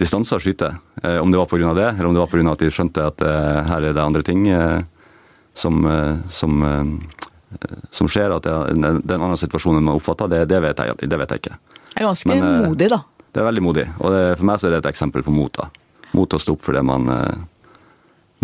[0.00, 0.70] De stansa å skyte.
[1.02, 1.74] Eh, Om det var pga.
[1.74, 2.52] det, eller om det var pga.
[2.52, 4.80] at de skjønte at eh, her er det andre ting eh,
[5.54, 5.82] som,
[6.30, 6.62] som,
[7.90, 8.84] som skjer, at det er en,
[9.18, 11.58] annen situasjon enn man oppfatter, det, det, vet jeg, det vet jeg ikke.
[11.90, 13.02] Det er ganske Men, modig, da.
[13.30, 15.52] Det er veldig modig, og det, for meg så er det et eksempel på mot.
[15.58, 15.66] da.
[16.16, 17.10] Mot å stå opp for det man,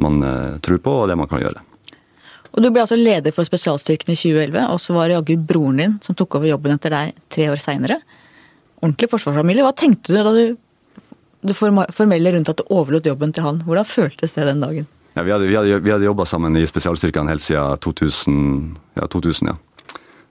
[0.02, 0.20] man
[0.66, 1.62] tror på, og det man kan gjøre.
[2.52, 5.80] Og Du ble altså leder for spesialstyrken i 2011, og så var det jaggu broren
[5.80, 8.02] din som tok over jobben etter deg tre år seinere.
[8.82, 9.64] Ordentlig forsvarsfamilie.
[9.64, 10.44] Hva tenkte du da du
[11.48, 13.62] det formelle rundt at du overlot jobben til han?
[13.66, 14.86] Hvordan føltes det den dagen?
[15.16, 19.06] Ja, vi hadde, vi hadde, hadde jobba sammen i spesialstyrkene helt siden 2000, ja.
[19.08, 19.56] 2000, ja.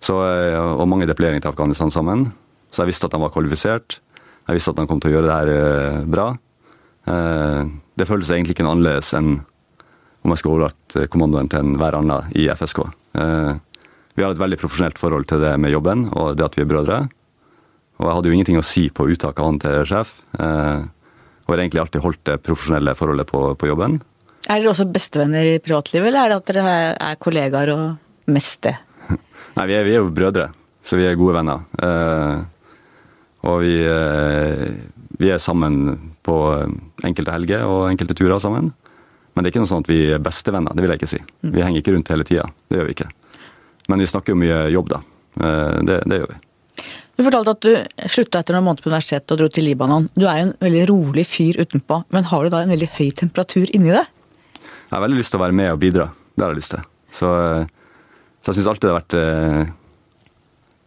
[0.06, 2.28] Så, eh, og mange deployeringer til Afghanistan sammen.
[2.69, 3.97] Så jeg visste at han var kvalifisert.
[4.45, 6.28] Jeg visste at han kom til å gjøre det her eh, bra.
[7.10, 9.38] Eh, Det føltes egentlig ikke noe annerledes enn
[10.25, 12.82] om jeg skulle overlatt kommandoen til enhver annen i FSK.
[13.15, 16.67] Vi har et veldig profesjonelt forhold til det med jobben og det at vi er
[16.67, 16.97] brødre.
[18.01, 20.12] Og jeg hadde jo ingenting å si på uttaket av han til sjef.
[21.45, 24.01] Eh, Og har egentlig alltid holdt det profesjonelle forholdet på, på jobben.
[24.49, 28.62] Er dere også bestevenner i privatlivet, eller er det at dere er kollegaer og mest
[28.65, 28.75] det?
[29.58, 30.49] Nei, vi er, vi er jo brødre,
[30.86, 31.65] så vi er gode venner.
[31.81, 32.43] Eh,
[33.45, 34.65] og vi, eh,
[35.17, 36.38] vi er sammen på
[37.05, 38.73] enkelte helger og enkelte turer sammen.
[39.36, 41.21] Men det er ikke noe sånn at vi er bestevenner, det vil jeg ikke si.
[41.43, 43.10] Vi henger ikke rundt hele tida, det gjør vi ikke.
[43.91, 45.01] Men vi snakker jo mye jobb, da.
[45.36, 46.41] Eh, det, det gjør vi.
[47.15, 50.10] Du fortalte at du slutta etter noen måneder på universitetet og dro til Libanon.
[50.19, 53.08] Du er jo en veldig rolig fyr utenpå, men har du da en veldig høy
[53.15, 54.12] temperatur inni deg?
[54.60, 56.10] Jeg har veldig lyst til å være med og bidra.
[56.36, 56.84] Det har jeg lyst til.
[57.15, 58.01] Så, eh,
[58.43, 59.71] så jeg syns alltid det har vært eh,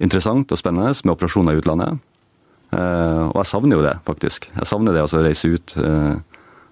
[0.05, 2.05] interessant og spennende med operasjoner i utlandet.
[2.77, 4.51] Eh, og jeg savner jo det, faktisk.
[4.53, 6.15] Jeg savner det å reise ut eh,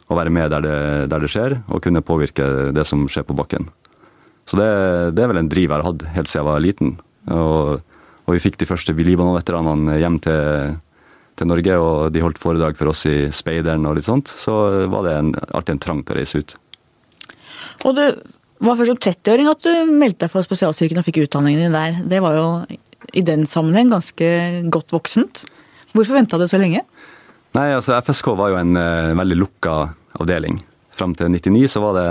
[0.06, 0.78] og være med der det,
[1.10, 3.70] der det skjer, og kunne påvirke det som skjer på bakken.
[4.46, 4.70] Så det,
[5.16, 6.96] det er vel en driv jeg har hatt helt siden jeg var liten.
[7.32, 7.95] Og,
[8.26, 10.78] og vi fikk de første Libanon-veteranene hjem til,
[11.38, 14.32] til Norge, og de holdt foredrag for oss i Speideren og litt sånt.
[14.34, 14.54] Så
[14.90, 16.56] var det en, alltid en trang til å reise ut.
[17.86, 18.04] Og du
[18.66, 22.00] var først som 30-åring at du meldte deg på spesialstyrken og fikk utdanningen din der.
[22.08, 22.46] Det var jo
[23.14, 24.30] i den sammenheng ganske
[24.72, 25.44] godt voksent.
[25.94, 26.82] Hvorfor venta du så lenge?
[27.56, 29.76] Nei, altså FSK var jo en uh, veldig lukka
[30.18, 30.60] avdeling.
[30.96, 32.08] Fram til 99 så var det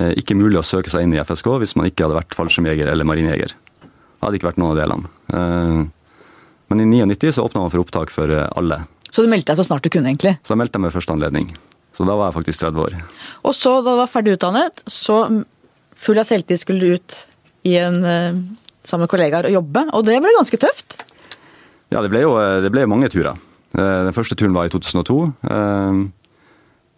[0.00, 2.90] uh, ikke mulig å søke seg inn i FSK hvis man ikke hadde vært fallskjermjeger
[2.90, 3.54] eller marinjeger.
[4.22, 5.10] Hadde ikke vært noen av delene.
[5.34, 5.82] Eh,
[6.72, 8.84] men i 99 så åpna man for opptak for eh, alle.
[9.12, 10.36] Så du meldte deg så snart du kunne, egentlig.
[10.46, 11.50] Så jeg meldte meg med første anledning.
[11.92, 12.94] Så da var jeg faktisk 30 år.
[13.44, 15.18] Og så, da du var ferdig utdannet, så
[16.02, 17.18] full av selvtid skulle du ut
[17.68, 18.38] i en, eh,
[18.88, 20.96] sammen med kollegaer og jobbe, og det ble ganske tøft.
[21.92, 22.32] Ja, det ble jo
[22.64, 23.36] det ble mange turer.
[23.76, 25.18] Den første turen var i 2002.
[25.48, 26.00] Eh,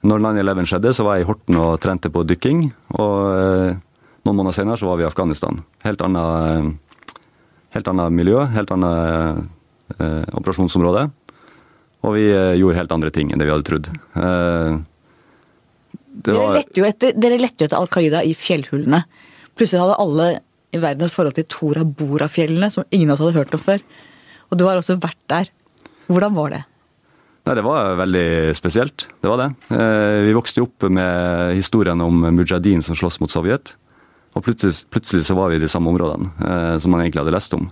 [0.04, 2.66] Når 9-11 skjedde, så var jeg i Horten og trente på dykking.
[3.00, 3.20] Og
[4.28, 5.62] noen måneder senere så var vi i Afghanistan.
[5.82, 6.74] Helt annet,
[7.74, 9.44] helt annet miljø, helt annet
[9.98, 11.08] eh, operasjonsområde.
[12.04, 13.88] Og vi eh, gjorde helt andre ting enn det vi hadde trodd.
[14.18, 14.78] Eh,
[16.14, 19.02] det Dere var- lette jo etter, dere lette jo etter Al Qaida i fjellhullene.
[19.58, 20.28] Plutselig hadde alle
[20.74, 23.82] i verden et forhold til Tora Bora-fjellene, som ingen av oss hadde hørt om før.
[24.50, 25.50] Og du har også vært der.
[26.10, 26.62] Hvordan var det?
[27.46, 29.06] Nei, Det var veldig spesielt.
[29.22, 29.48] Det var det.
[29.70, 33.74] Eh, Vi vokste opp med historien om mujahedin som slåss mot Sovjet.
[34.34, 37.34] Og plutselig, plutselig så var vi i de samme områdene eh, som man egentlig hadde
[37.34, 37.68] lest om.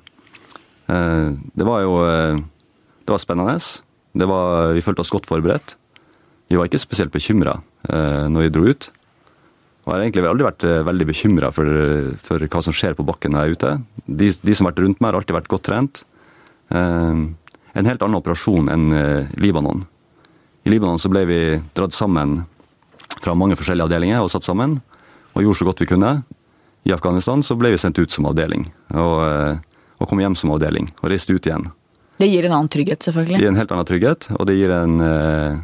[0.87, 2.41] Eh, det var jo eh,
[3.03, 3.59] Det var spennende.
[4.15, 5.77] Det var, vi følte oss godt forberedt.
[6.49, 7.57] Vi var ikke spesielt bekymra
[7.89, 8.91] eh, når vi dro ut.
[9.83, 11.67] Og jeg har egentlig aldri vært eh, veldig bekymra for,
[12.23, 13.73] for hva som skjer på bakken når jeg er ute.
[14.07, 16.05] De, de som har vært rundt meg, har alltid vært godt trent.
[16.71, 17.25] Eh,
[17.73, 19.83] en helt annen operasjon enn eh, Libanon.
[20.63, 21.41] I Libanon så ble vi
[21.75, 22.45] dratt sammen
[23.23, 24.79] fra mange forskjellige avdelinger og satt sammen,
[25.33, 26.13] og gjorde så godt vi kunne.
[26.85, 29.59] I Afghanistan så ble vi sendt ut som avdeling, og, eh,
[30.03, 31.69] og kom hjem som avdeling, og reiste ut igjen.
[32.19, 33.39] Det gir en annen trygghet, selvfølgelig?
[33.39, 35.61] Det gir en helt annen trygghet, og det gir en, eh,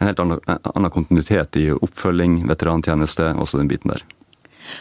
[0.00, 4.04] en helt annen, annen kontinuitet i oppfølging, veterantjeneste, også den biten der.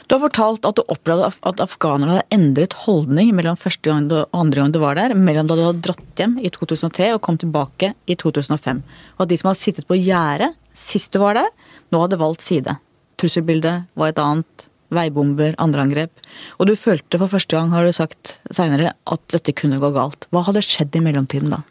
[0.08, 4.28] Du har fortalt at du opplevde at afghanerne hadde endret holdning mellom første gang og
[4.36, 7.38] andre gang du var der, mellom da du hadde dratt hjem i 2003 og kom
[7.40, 8.82] tilbake i 2005.
[9.18, 11.48] Og at de som hadde sittet på gjerdet sist du var der,
[11.92, 12.78] nå hadde valgt side.
[13.18, 14.68] Trusselbildet var et annet.
[14.94, 16.28] Veibomber, andre angrep.
[16.60, 20.30] Og du følte for første gang, har du sagt seinere, at dette kunne gå galt.
[20.32, 21.64] Hva hadde skjedd i mellomtiden da?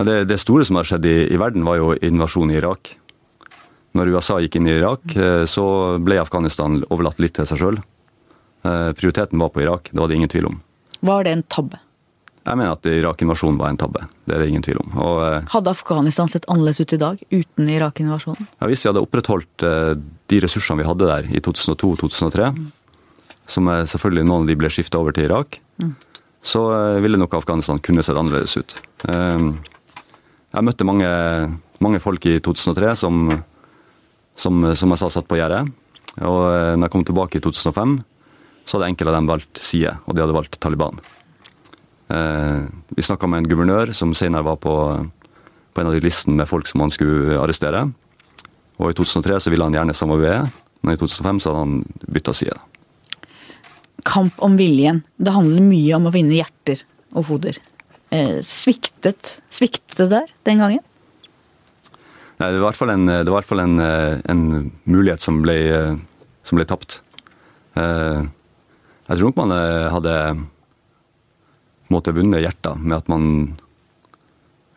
[0.00, 2.94] Det, det, store som har skjedd i, i verden, var jo invasjonen i Irak.
[3.96, 5.64] Når USA gikk inn i Irak, eh, så
[6.00, 7.80] ble Afghanistan overlatt litt til seg sjøl.
[8.62, 10.60] Eh, prioriteten var på Irak, det var det ingen tvil om.
[11.04, 11.80] Var det en tabbe?
[12.46, 14.02] Jeg mener at Irak-invasjonen var en tabbe.
[14.24, 14.92] Det er det ingen tvil om.
[14.98, 18.48] Og, eh, Hadde Afghanistan sett annerledes ut i dag uten Irak-invasjonen?
[18.60, 19.64] Ja, Hvis vi hadde opprettholdt
[20.30, 22.72] de ressursene vi hadde der i 2002-2003, mm.
[23.46, 25.94] som selvfølgelig noen av de ble skifta over til Irak, mm.
[26.42, 26.64] så
[27.02, 28.76] ville nok Afghanistan kunne sett annerledes ut.
[29.04, 31.06] Jeg møtte mange,
[31.78, 33.42] mange folk i 2003 som
[34.40, 35.64] som, som jeg sa satt på gjerdet.
[36.20, 37.98] Og eh, når jeg kom tilbake i 2005,
[38.64, 41.00] så hadde enkelte av dem valgt side, og de hadde valgt Taliban.
[42.10, 42.60] Eh,
[42.96, 44.74] vi snakka med en guvernør som senere var på,
[45.72, 47.86] på en av de listene med folk som han skulle arrestere.
[48.80, 50.50] Og i 2003 så ville han gjerne samarbeide,
[50.82, 52.58] men i 2005 så hadde han bytta side.
[54.08, 55.02] Kamp om viljen.
[55.20, 57.60] Det handler mye om å vinne hjerter og hoder.
[58.10, 60.86] Eh, sviktet, sviktet det der den gangen?
[62.40, 65.56] Nei, det var i hvert fall en, hvert fall en, eh, en mulighet som ble,
[65.68, 65.98] eh,
[66.42, 67.02] som ble tapt.
[67.76, 68.24] Eh,
[69.10, 69.52] jeg tror nok man
[69.92, 70.14] hadde
[71.92, 73.26] måte vunnet hjertet med at man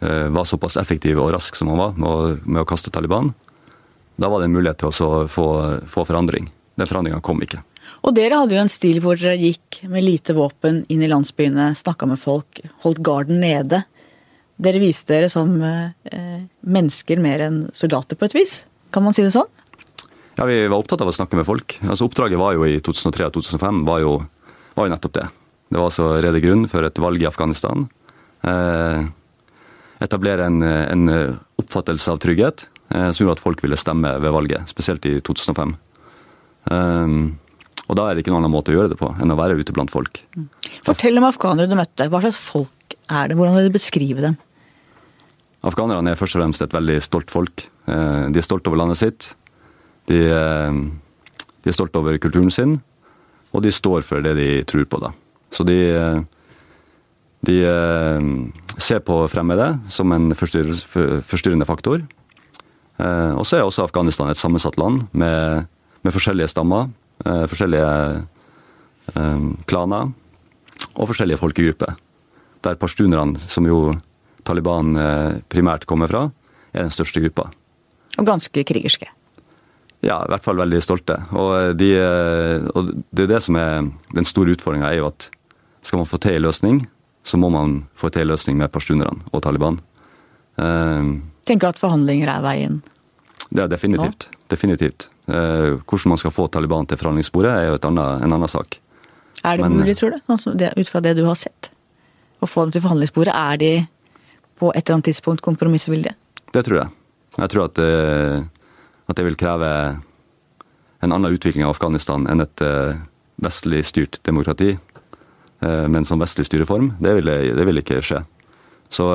[0.04, 3.30] var såpass effektiv og rask som man var med å, med å kaste Taliban.
[4.20, 5.46] Da var det en mulighet til å få,
[5.88, 6.50] få forandring.
[6.76, 7.62] Den forandringa kom ikke.
[8.04, 11.72] Og dere hadde jo en stil hvor dere gikk med lite våpen inn i landsbyene,
[11.78, 13.84] snakka med folk, holdt garden nede.
[14.60, 18.58] Dere viste dere som eh, mennesker mer enn soldater, på et vis?
[18.94, 19.50] Kan man si det sånn?
[20.36, 21.78] Ja, Vi var opptatt av å snakke med folk.
[21.86, 24.18] Altså Oppdraget var jo i 2003 og 2005 var jo,
[24.76, 25.28] var jo nettopp det.
[25.74, 27.88] Det var altså rede grunn for et valg i Afghanistan.
[28.46, 29.06] Eh,
[30.06, 31.14] etablere en, en,
[31.58, 35.72] oppfattelse av trygghet eh, som gjorde at folk ville stemme ved valget, spesielt i 2005.
[36.70, 37.16] Eh,
[37.88, 39.58] og da er det ikke noen annen måte å gjøre det på enn å være
[39.58, 40.22] ute blant folk.
[40.86, 42.06] Fortell om afghanere du møtte.
[42.06, 43.40] Hva slags folk er det?
[43.40, 44.38] Hvordan vil du beskrive dem?
[45.66, 47.66] Afghanerne er først og fremst et veldig stolt folk.
[47.90, 49.32] Eh, de er stolt over landet sitt.
[50.12, 52.78] De, de er stolt over kulturen sin,
[53.56, 55.02] og de står for det de tror på.
[55.02, 55.14] da.
[55.54, 56.20] Så de, eh,
[57.46, 57.58] de
[58.78, 62.06] ser på fremmede som en forstyrrende faktor.
[63.04, 65.66] Og så er også Afghanistan et sammensatt land med,
[66.06, 66.88] med forskjellige stammer,
[67.26, 68.24] forskjellige
[69.68, 70.14] klaner
[70.94, 71.98] og forskjellige folkegrupper
[72.64, 73.96] der pashtunerne, som jo
[74.48, 76.28] Taliban eh, primært kommer fra,
[76.74, 77.50] er den største gruppa.
[78.20, 79.08] Og ganske krigerske?
[80.04, 81.18] Ja, i hvert fall veldig stolte.
[81.32, 85.10] Og, eh, de, eh, og det er det som er den store utfordringa, er jo
[85.12, 85.30] at
[85.84, 86.82] skal man få til en løsning,
[87.24, 89.80] så må man få til en løsning med pashtunerne og Taliban.
[90.58, 92.80] Tenker du at forhandlinger er veien?
[93.50, 94.28] Det er definitivt.
[94.30, 94.40] Nå?
[94.54, 95.08] Definitivt.
[95.28, 98.80] Hvordan man skal få Taliban til forhandlingsbordet, er jo annet, en annen sak.
[99.44, 100.20] Er det Men, mulig, tror du?
[100.28, 101.74] Altså, ut fra det du har sett?
[102.44, 103.34] å få dem til forhandlingsbordet?
[103.34, 103.72] Er de
[104.60, 106.16] på et eller annet tidspunkt kompromissvillige?
[106.54, 106.90] Det tror jeg.
[107.40, 108.44] Jeg tror at, uh,
[109.10, 109.70] at det vil kreve
[111.04, 112.96] en annen utvikling av Afghanistan enn et eh,
[113.44, 114.70] vestlig styrt demokrati
[115.64, 116.94] eh, som sånn vestlig styreform.
[117.04, 118.24] Det vil, det vil ikke skje.
[118.94, 119.08] Så,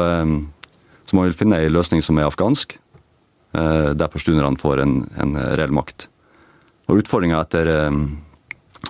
[1.07, 2.73] så man vil finne en løsning som er afghansk,
[3.55, 6.09] der pashtunerne får en, en reell makt.
[6.91, 7.71] Og Utfordringa etter,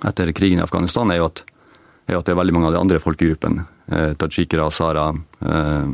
[0.01, 1.44] etter krigen i Afghanistan er jo at
[2.09, 3.66] er at det er veldig mange av de andre folkegruppene,
[4.21, 5.11] tajikere, sara,
[5.44, 5.90] eh,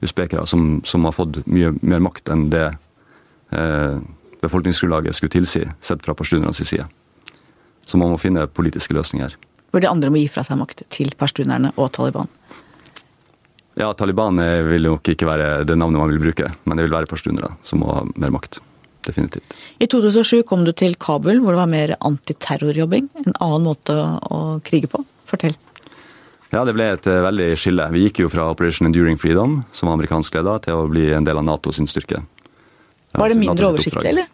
[0.00, 2.66] usbekere, som, som, har fått mye mer makt enn det
[3.50, 3.98] eh,
[4.40, 6.86] befolkningsgrunnlaget skulle tilsi, sett fra pashtunernes side.
[7.86, 9.34] Så man må finne politiske løsninger.
[9.70, 12.30] Hvor de andre må gi fra seg makt til pashtunerne og Taliban?
[13.78, 17.08] Ja, Taliban vil nok ikke være det navnet man vil bruke, men det vil være
[17.08, 18.60] pashtunere som må ha mer makt.
[19.06, 19.54] Definitivt.
[19.80, 23.08] I 2007 kom du til Kabul, hvor det var mer antiterrorjobbing.
[23.24, 25.00] En annen måte å krige på.
[25.30, 25.56] Fortell.
[26.50, 27.86] Ja, det ble et uh, veldig skille.
[27.94, 31.26] Vi gikk jo fra Operation Enduring Freedom, som var amerikansk leda, til å bli en
[31.26, 32.20] del av NATO sin styrke.
[33.14, 34.28] Var det mindre oversiktlig, eller?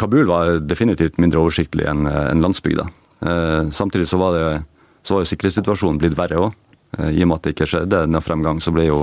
[0.00, 2.88] Kabul var definitivt mindre oversiktlig enn en landsbygda.
[3.20, 4.62] Uh, samtidig så var, det,
[5.04, 6.54] så var jo sikkerhetssituasjonen blitt verre òg.
[6.98, 9.02] Uh, I og med at det ikke skjedde denne fremgang, så ble jo,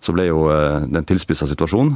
[0.00, 1.94] så ble jo det en tilspissa situasjon.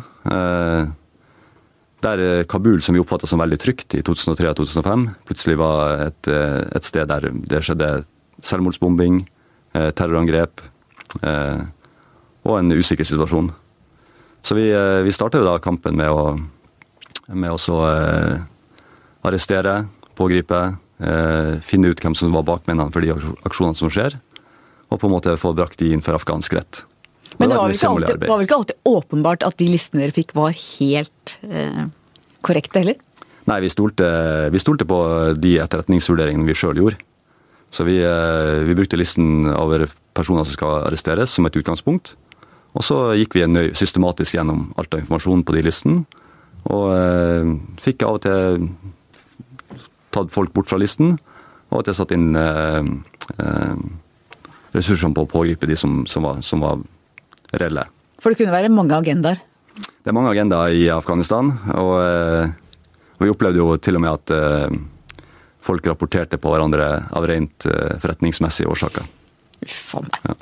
[2.05, 6.09] Der eh, Kabul, som vi oppfatta som veldig trygt i 2003 og 2005, plutselig var
[6.09, 7.91] et, eh, et sted der det skjedde
[8.45, 9.23] selvmordsbombing,
[9.75, 10.65] eh, terrorangrep
[12.45, 13.53] og en usikker situasjon.
[14.43, 14.65] Så vi,
[15.07, 16.35] vi starta jo da kampen med å,
[17.31, 17.77] med å
[19.23, 19.77] arrestere,
[20.19, 23.11] pågripe, eh, finne ut hvem som var bakmennene for de
[23.45, 24.15] aksjonene som skjer,
[24.89, 26.85] og på en måte få brakt de inn for afghansk rett.
[27.39, 30.35] Men det var vel, alltid, var vel, ikke alltid, åpenbart at de listene dere fikk
[30.37, 31.87] var helt eh,
[32.47, 33.01] korrekte heller?
[33.51, 34.07] Nei, vi stolte,
[34.55, 34.99] vi stolte på
[35.37, 37.01] de etterretningsvurderingene vi sjøl gjorde.
[37.75, 42.15] Så vi, eh, vi, brukte listen over personer som skal arresteres, som et utgangspunkt.
[42.75, 46.05] Og så gikk vi nøy, systematisk gjennom alt av informasjon på de listene.
[46.71, 47.51] Og eh,
[47.83, 48.69] fikk av og til
[50.15, 51.17] tatt folk bort fra listen,
[51.73, 52.87] og at jeg satt inn eh,
[53.43, 53.83] eh,
[54.77, 56.81] ressursene på å pågripe de som, som, var, som var
[57.55, 57.87] reelle.
[58.23, 59.43] For det kunne være mange agendaer?
[59.75, 61.51] Det er mange agendaer i Afghanistan.
[61.75, 61.95] Og,
[63.17, 64.33] og vi opplevde jo til og med at
[65.65, 69.09] folk rapporterte på hverandre av rent forretningsmessige årsaker.
[69.65, 70.19] Uff a meg.
[70.29, 70.37] Ja.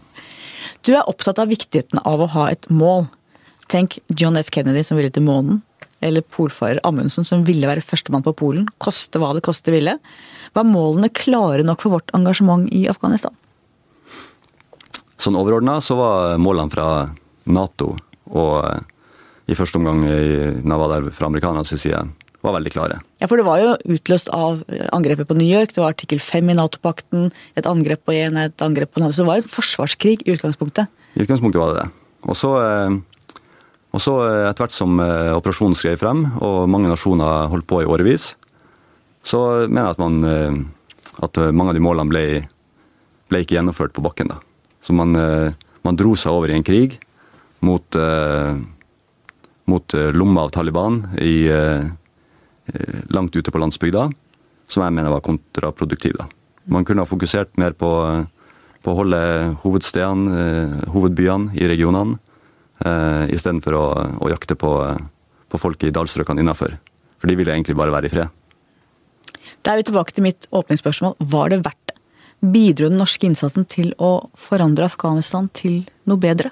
[0.82, 3.06] Du er opptatt av viktigheten av å ha et mål.
[3.70, 4.50] Tenk John F.
[4.50, 5.62] Kennedy som ville til månen.
[6.02, 8.66] Eller polfarer Amundsen som ville være førstemann på Polen.
[8.82, 9.98] Koste hva det koste ville.
[10.52, 13.34] Var målene klare nok for vårt engasjement i Afghanistan?
[15.22, 16.88] Sånn overordna så var målene fra
[17.46, 17.94] Nato
[18.32, 18.82] og
[19.50, 22.02] i første omgang når jeg var der fra amerikanernes side,
[22.42, 22.98] var veldig klare.
[23.22, 24.62] Ja, for det var jo utløst av
[24.94, 28.64] angrepet på New York, det var artikkel 5 i Nato-pakten, et angrep på én, et
[28.64, 29.14] angrep på Nato.
[29.14, 30.90] Så det var jo en forsvarskrig i utgangspunktet.
[31.14, 31.88] I utgangspunktet var det det.
[32.26, 32.98] Og så, eh,
[33.92, 37.82] og så eh, etter hvert som eh, operasjonen skrev frem, og mange nasjoner holdt på
[37.82, 38.32] i årevis,
[39.22, 40.64] så mener jeg at, man,
[41.22, 42.24] at mange av de målene ble,
[43.30, 44.32] ble ikke gjennomført på bakken.
[44.32, 44.40] da.
[44.82, 46.96] Så man, man dro seg over i en krig
[47.62, 47.86] mot,
[49.70, 51.36] mot lomma av Taliban i
[52.66, 54.10] Eh, langt ute på landsbygda,
[54.68, 56.14] som jeg mener var kontraproduktiv.
[56.18, 56.28] Da.
[56.64, 57.90] Man kunne ha fokusert mer på,
[58.82, 59.22] på å holde
[59.64, 62.20] hovedstedene, eh, hovedbyene i regionene,
[62.84, 63.86] eh, istedenfor å,
[64.22, 64.72] å jakte på,
[65.48, 66.76] på folk i dalstrøkene innafor.
[67.22, 68.38] For de ville egentlig bare være i fred.
[69.62, 71.16] Da er vi tilbake til mitt åpningsspørsmål.
[71.32, 71.98] Var det verdt det?
[72.42, 76.50] Bidro den norske innsatsen til å forandre Afghanistan til noe bedre?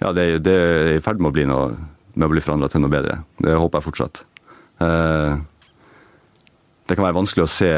[0.00, 1.74] Ja, det, det er i ferd med å bli, noe,
[2.16, 3.18] med å bli forandra til noe bedre.
[3.36, 4.22] Det håper jeg fortsatt.
[4.80, 5.34] Eh,
[6.88, 7.72] det kan være vanskelig å se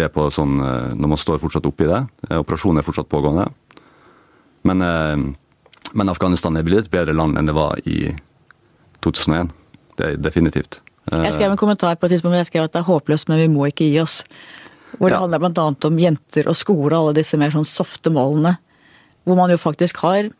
[0.00, 2.00] det på sånn, eh, når man står fortsatt oppi det.
[2.30, 3.50] Eh, operasjonen er fortsatt pågående.
[4.64, 4.84] Men,
[5.92, 8.12] men, Afghanistan er blitt et bedre land enn det var i
[9.04, 9.52] 2001.
[9.98, 10.80] Det er definitivt.
[11.10, 13.40] Jeg skrev en kommentar på et tidspunkt hvor jeg skrev at det er håpløst, men
[13.40, 14.20] vi må ikke gi oss.
[14.98, 15.22] Hvor det ja.
[15.22, 15.64] handler bl.a.
[15.88, 18.56] om jenter og skole, alle disse mer sånn softe målene.
[19.26, 20.30] Hvor man jo faktisk har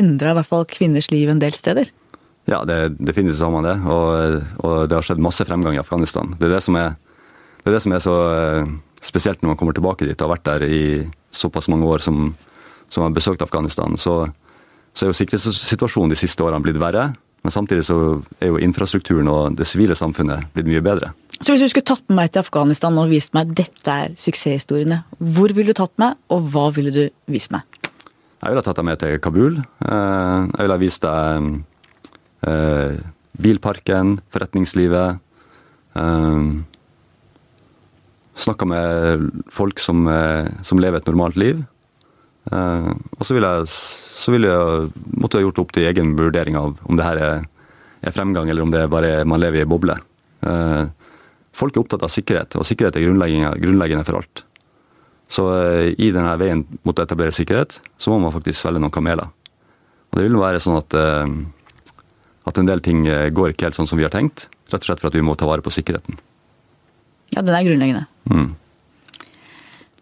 [0.00, 1.90] endra i hvert fall kvinners liv en del steder.
[2.50, 3.76] Ja, det, definitivt har man det.
[3.86, 6.34] Og, og, det har skjedd masse fremgang i Afghanistan.
[6.38, 6.94] Det er det som er,
[7.60, 8.70] det er, det som er så eh,
[9.04, 10.82] spesielt når man kommer tilbake dit og har vært der i
[11.36, 12.32] såpass mange år som,
[12.90, 13.96] som har besøkt Afghanistan.
[14.00, 14.24] Så,
[14.94, 17.10] så er jo sikkerhetssituasjonen de siste årene blitt verre.
[17.40, 17.96] Men samtidig så
[18.42, 21.14] er jo infrastrukturen og det sivile samfunnet blitt mye bedre.
[21.40, 25.02] Så hvis du skulle tatt med meg til Afghanistan og vist meg dette er suksesshistoriene,
[25.16, 27.64] hvor ville du tatt meg, og hva ville du vist meg?
[28.40, 29.56] Jeg ville tatt deg med til Kabul.
[29.60, 31.48] Eh, jeg ville vist deg
[32.40, 32.96] Eh,
[33.32, 35.18] bilparken, forretningslivet.
[35.94, 36.40] Eh,
[38.40, 40.06] Snakka med folk som,
[40.64, 41.58] som, lever et normalt liv.
[42.50, 44.88] Og så ville jeg, så vil jeg
[45.22, 47.44] måtte jeg gjort opp til egen vurdering av om det her er,
[48.02, 49.94] er fremgang, eller om det er bare man lever i ei boble.
[51.52, 54.44] folk er opptatt av sikkerhet, og sikkerhet er grunnleggende, for alt.
[55.30, 55.46] Så
[55.94, 59.30] i denne veien mot å etablere sikkerhet, så må man faktisk svelge noen kameler.
[60.10, 60.96] Og det vil være sånn at
[62.50, 64.48] at en del ting eh, går ikke helt sånn som vi har tenkt.
[64.70, 66.18] Rett og slett for at vi må ta vare på sikkerheten.
[67.34, 68.06] Ja, den er grunnleggende.
[68.30, 68.48] Mm.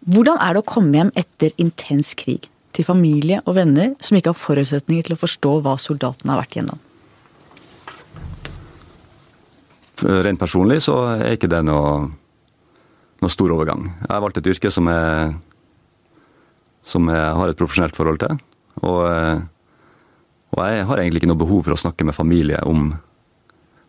[0.07, 2.47] Hvordan er det å komme hjem etter intens krig?
[2.75, 6.55] Til familie og venner som ikke har forutsetninger til å forstå hva soldatene har vært
[6.59, 6.79] gjennom?
[9.99, 12.07] Rent personlig så er ikke det noe,
[13.19, 13.89] noe stor overgang.
[14.05, 15.33] Jeg har valgt et yrke som jeg,
[16.87, 18.39] som jeg har et profesjonelt forhold til.
[18.87, 19.01] Og
[20.49, 22.91] og jeg har egentlig ikke noe behov for å snakke med familie om,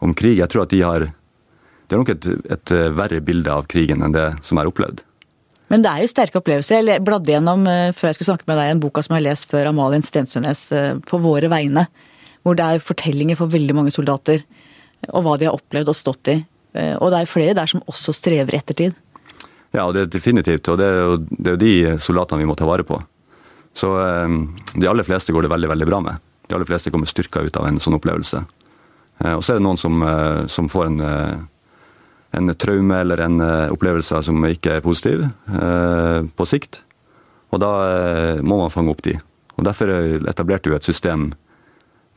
[0.05, 0.39] om krig.
[0.41, 4.15] Jeg tror at de har de har nok et, et, verre bilde av krigen enn
[4.15, 5.01] det som jeg har opplevd.
[5.71, 6.83] Men det er jo sterke opplevelser.
[6.83, 9.29] Jeg bladde gjennom eh, før jeg skulle snakke med deg, en boka som jeg har
[9.29, 11.87] lest før, Amalien Stensønes, eh, 'På våre vegne'.
[12.43, 14.43] Hvor det er fortellinger for veldig mange soldater.
[15.13, 16.39] Og hva de har opplevd og stått i.
[16.75, 18.95] Eh, og det er flere der som også strever i ettertid.
[19.73, 20.69] Ja, det er definitivt.
[20.69, 22.99] Og det er jo, det er de soldatene vi må ta vare på.
[23.73, 23.87] Så
[24.75, 26.19] de aller fleste går det veldig, veldig bra med.
[26.49, 28.43] De aller fleste kommer styrka ut av en sånn opplevelse.
[29.25, 31.37] Eh, og så er det noen som, eh, som får en, eh,
[32.37, 35.25] en, traume eller en opplevelse som ikke er positiv
[36.37, 36.83] på sikt.
[37.51, 37.71] Og da
[38.47, 39.17] må man fange opp de.
[39.59, 39.91] Og Derfor
[40.31, 41.33] etablerte vi et system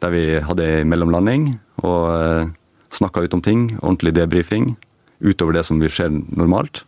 [0.03, 1.47] der vi hadde mellomlanding
[1.82, 2.53] og
[2.93, 3.68] snakka ut om ting.
[3.82, 4.76] Ordentlig debrifing.
[5.24, 6.84] utover det som vil skje normalt.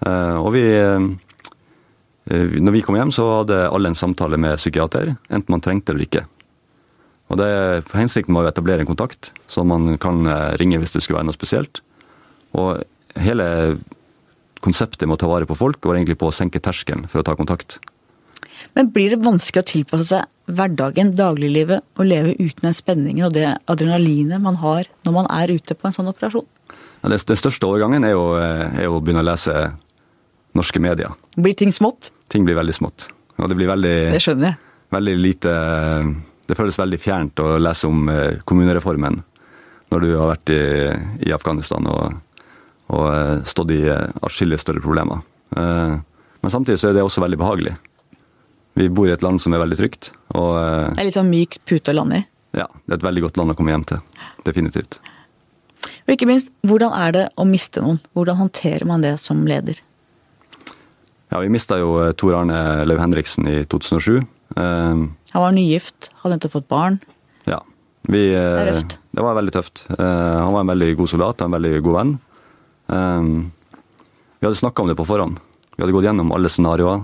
[0.00, 1.00] Eh, og vi eh,
[2.26, 6.02] Når vi kom hjem, så hadde alle en samtale med psykiater, enten man trengte eller
[6.02, 6.24] ikke.
[7.30, 10.26] Og det, Hensikten var å etablere en kontakt, så man kan
[10.58, 11.82] ringe hvis det skulle være noe spesielt.
[12.56, 13.46] Og hele
[14.64, 17.26] konseptet med å ta vare på folk går egentlig på å senke terskelen for å
[17.26, 17.78] ta kontakt.
[18.76, 23.34] Men blir det vanskelig å tilpasse seg hverdagen, dagliglivet, og leve uten den spenningen og
[23.36, 26.46] det adrenalinet man har når man er ute på en sånn operasjon?
[27.02, 29.54] Ja, det, den største overgangen er jo, er å begynne å lese
[30.56, 31.12] norske medier.
[31.36, 32.10] Blir ting smått?
[32.32, 33.08] Ting blir veldig smått.
[33.36, 34.60] Og det blir veldig Det skjønner jeg.
[34.96, 35.52] Veldig lite
[36.46, 39.18] Det føles veldig fjernt å lese om eh, kommunereformen
[39.92, 40.62] når du har vært i,
[41.26, 42.16] i Afghanistan og,
[42.92, 45.24] og eh, stått i eh, atskillig større problemer.
[45.56, 47.72] Men samtidig så er det også veldig behagelig.
[48.76, 50.10] Vi bor i et land som er veldig trygt.
[50.34, 52.24] Og, det er litt sånn mykt pute å lande i?
[52.58, 54.02] Ja, det er et veldig godt land å komme hjem til.
[54.44, 54.98] Definitivt.
[56.06, 57.98] Og ikke minst, hvordan er det å miste noen?
[58.18, 59.80] Hvordan håndterer man det som leder?
[61.32, 64.22] Ja, Vi mista jo eh, Tor Arne Lau Henriksen i 2007.
[64.56, 67.00] Uh, han var nygift, hadde nettopp fått barn.
[67.48, 67.58] Ja.
[68.06, 68.98] Vi, det.
[69.10, 69.82] Det var veldig tøft.
[69.90, 72.12] Han var en veldig god soldat, en veldig god venn.
[72.86, 75.40] Vi hadde snakka om det på forhånd.
[75.74, 77.02] Vi hadde gått gjennom alle scenarioer.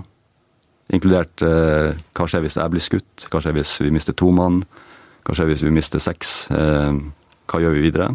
[0.93, 4.61] Inkludert hva skjer hvis jeg blir skutt, hva skjer hvis vi mister to mann,
[5.27, 8.13] hva skjer hvis vi mister seks, hva gjør vi videre?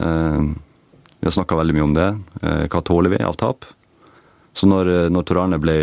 [0.00, 2.08] vi har snakka veldig mye om det.
[2.72, 3.66] hva tåler vi av tap?
[4.52, 5.76] Så når, eh, når Tor Arne ble,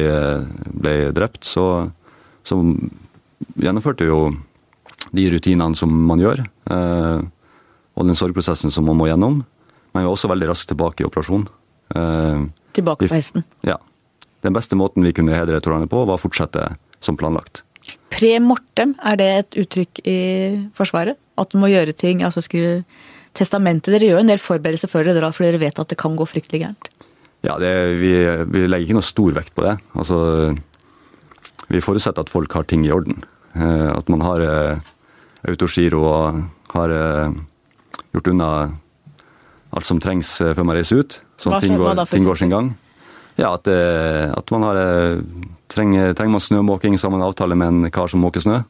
[0.75, 1.87] ble, drept, så,
[2.45, 2.59] så
[3.57, 4.21] gjennomførte vi jo
[5.15, 7.19] de rutinene som man gjør, eh,
[7.97, 9.41] og den sorgprosessen som man må gjennom.
[9.97, 11.47] Men vi var også veldig raskt tilbake i operasjon.
[11.97, 12.41] Eh,
[12.77, 13.41] tilbake på hesten?
[13.65, 13.79] Ja.
[14.45, 16.67] Den beste måten vi kunne hedre Tor Arne på, var å fortsette
[17.01, 17.63] som planlagt.
[18.13, 20.19] Pre mortem, er det et uttrykk i
[20.77, 21.17] Forsvaret?
[21.41, 22.83] At man må gjøre ting, altså skrive
[23.37, 23.89] testamentet?
[23.95, 26.29] Dere gjør en del forberedelser før dere drar, for dere vet at det kan gå
[26.29, 26.93] fryktelig gærent?
[27.47, 28.13] Ja, det, vi,
[28.53, 29.79] vi, legger ikke noe stor vekt på det.
[29.97, 30.21] Altså,
[31.73, 33.25] vi forutsetter at folk har ting i orden.
[33.57, 34.89] Eh, at man har eh,
[35.49, 36.43] autogiro og
[36.75, 36.93] har
[38.13, 38.51] gjort unna
[39.75, 41.19] alt som trengs før man reiser ut.
[41.41, 42.71] Sånn at ting går, ting går sin gang.
[43.37, 44.79] Ja, at, at man har
[45.69, 48.63] trenger, trenger man snømåking, så har man avtale med en kar som måker snø.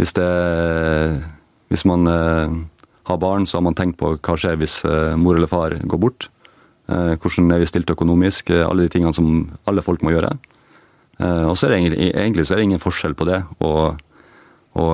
[0.00, 0.32] Hvis det
[1.68, 2.08] Hvis man
[3.08, 6.00] har barn, så har man tenkt på hva skjer hvis uh, mor eller far går
[6.00, 6.28] bort.
[6.88, 8.52] Uh, hvordan er vi stilt økonomisk?
[8.52, 10.36] Eh, alle de tingene som alle folk må gjøre.
[11.18, 13.96] Og så er det egentlig, egentlig så er det ingen forskjell på det og,
[14.78, 14.92] og,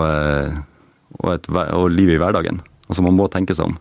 [1.18, 2.62] og, et, og livet i hverdagen.
[2.88, 3.76] Altså Man må tenke seg om.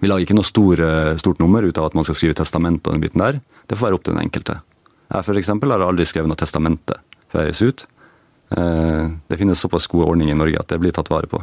[0.00, 0.80] Vi lager ikke noe stor,
[1.20, 3.38] stort nummer ut av at man skal skrive testament og den biten der.
[3.68, 4.58] Det får være opp til den enkelte.
[5.12, 6.98] Jeg eksempel har aldri skrevet noe testamente
[7.30, 7.84] før jeg reiser ut.
[8.50, 11.40] Det finnes såpass gode ordninger i Norge at det blir tatt vare på.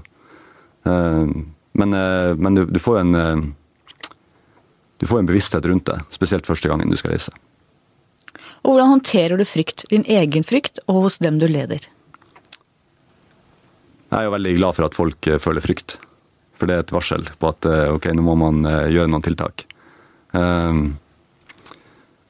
[0.84, 1.32] Uh,
[1.74, 3.38] men, eh, men du, du, får en eh,
[4.98, 7.34] du får en bevissthet rundt det, spesielt første gangen du skal reise.
[8.64, 9.86] Og Hvordan håndterer du frykt?
[9.92, 11.90] Din egen frykt, og hos dem du leder?
[14.14, 15.98] Jeg er jo veldig glad for at folk føler frykt.
[16.60, 19.66] For det er et varsel på at ok, nå må man gjøre noen tiltak.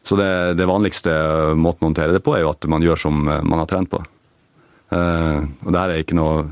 [0.04, 1.12] Så det, det vanligste
[1.60, 4.00] måten å håndtere det på, er jo at man gjør som man har trent på.
[4.00, 6.48] Og det her er ikke noe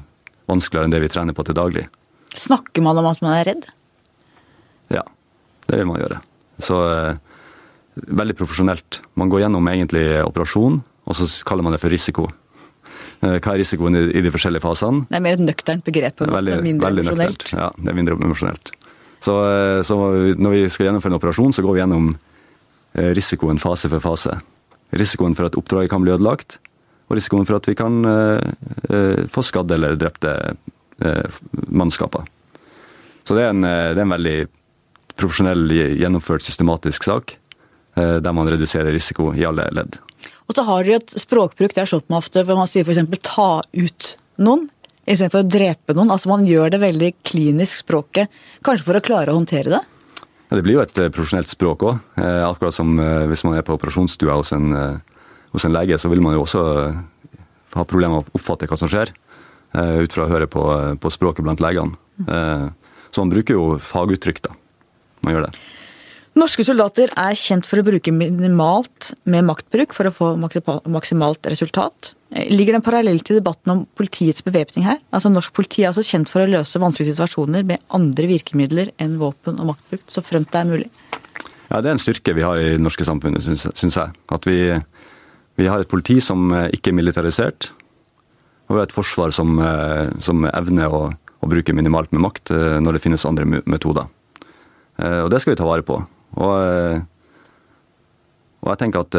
[0.52, 1.88] vanskeligere enn det vi trener på til daglig.
[2.36, 3.68] Snakker man om at man er redd?
[4.92, 5.04] Ja,
[5.68, 6.22] det vil man gjøre.
[6.64, 7.20] Så eh,
[7.96, 9.02] veldig profesjonelt.
[9.20, 12.30] Man går gjennom egentlig operasjon, og så kaller man det for risiko.
[13.22, 15.06] Eh, hva er risikoen i, i de forskjellige fasene?
[15.10, 16.24] Det er mer et nøkternt begrep.
[16.26, 17.44] Veldig, mindre veldig emosjonelt.
[17.46, 17.54] Nøktert.
[17.54, 18.72] Ja, det er mindre emosjonelt.
[19.22, 19.98] Så, eh, så,
[20.42, 24.40] når vi skal gjennomføre en operasjon, så går vi gjennom eh, risikoen fase for fase.
[24.98, 26.58] Risikoen for at oppdraget kan bli ødelagt,
[27.12, 30.34] og risikoen for at vi kan eh, få skadde eller drepte
[31.06, 32.26] eh, mannskaper.
[33.22, 34.38] Så det er, en, det er en veldig
[35.14, 35.70] profesjonell,
[36.02, 37.36] gjennomført, systematisk sak,
[37.94, 40.00] der man reduserer risiko i alle ledd.
[40.52, 43.24] Og så har dere et språkbruk det har slått meg ofte, hvor man sier f.eks.
[43.24, 44.10] ta ut
[44.44, 44.68] noen
[45.08, 46.12] istedenfor å drepe noen.
[46.12, 48.28] Altså Man gjør det veldig klinisk språket,
[48.66, 49.82] kanskje for å klare å håndtere det?
[50.20, 52.04] Ja, Det blir jo et profesjonelt språk òg.
[52.20, 53.00] Akkurat som
[53.32, 55.00] hvis man er på operasjonsstua hos en
[55.52, 57.02] hos en lege, så vil man jo også eh,
[57.76, 59.12] ha problemer med å oppfatte hva som skjer,
[59.76, 61.98] eh, ut fra å høre på, eh, på språket blant legene.
[63.12, 64.54] Så man bruker jo faguttrykk, da.
[65.26, 65.58] Man gjør det.
[66.32, 72.14] Norske soldater er kjent for å bruke minimalt med maktbruk for å få maksimalt resultat.
[72.32, 75.02] Ligger det en parallell til debatten om politiets bevæpning her?
[75.12, 79.18] Altså Norsk politi er også kjent for å løse vanskelige situasjoner med andre virkemidler enn
[79.20, 80.88] våpen og maktbruk, så fremt det er mulig.
[81.68, 84.16] Ja, Det er en styrke vi har i det norske samfunnet, syns jeg.
[84.32, 84.80] At vi,
[85.60, 87.74] vi har et politi som eh, ikke er militarisert.
[88.70, 92.56] Og vi har et forsvar som, eh, som evner å, å bruke minimalt med makt
[92.80, 94.08] når det finnes andre metoder.
[95.02, 95.96] Og det skal vi ta vare på.
[96.40, 97.02] Og,
[98.62, 99.18] og jeg tenker at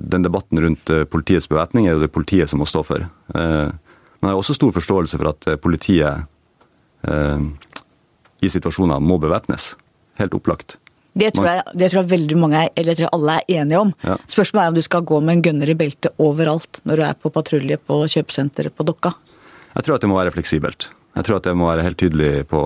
[0.00, 3.06] den debatten rundt politiets bevæpning er jo det politiet som må stå for.
[3.32, 6.26] Men jeg har også stor forståelse for at politiet
[8.40, 9.74] i situasjoner må bevæpnes.
[10.20, 10.76] Helt opplagt.
[11.10, 13.80] Det tror, jeg, det tror jeg veldig mange er, eller jeg tror alle er enige
[13.82, 13.90] om.
[14.06, 14.14] Ja.
[14.30, 17.18] Spørsmålet er om du skal gå med en gunner i beltet overalt når du er
[17.18, 19.16] på patrulje på kjøpesenteret på Dokka.
[19.74, 20.90] Jeg tror at det må være fleksibelt.
[21.16, 22.62] Jeg tror at det må være helt tydelig på,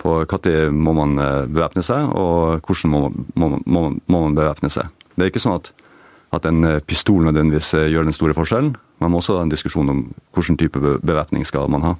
[0.00, 3.02] på når må man eh, bevæpne seg, og hvordan må,
[3.34, 4.88] må, må, må man bevæpne seg.
[5.16, 5.72] Det er ikke sånn at,
[6.36, 8.74] at en eh, pistol nødvendigvis eh, gjør den store forskjellen.
[9.02, 10.02] Man må også ha en diskusjon om
[10.36, 11.94] hvilken type bevæpning skal man ha.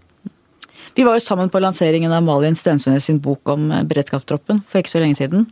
[0.96, 4.94] Vi var jo sammen på lanseringen av Malin Stensønes sin bok om beredskapstroppen for ikke
[4.94, 5.48] så lenge siden.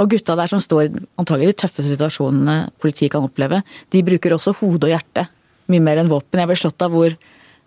[0.00, 3.60] Og gutta der som står antagelig i de tøffeste situasjonene politiet kan oppleve,
[3.92, 5.26] de bruker også hode og hjerte
[5.72, 6.40] mye mer enn våpen.
[6.40, 7.14] Jeg ble slått av hvor,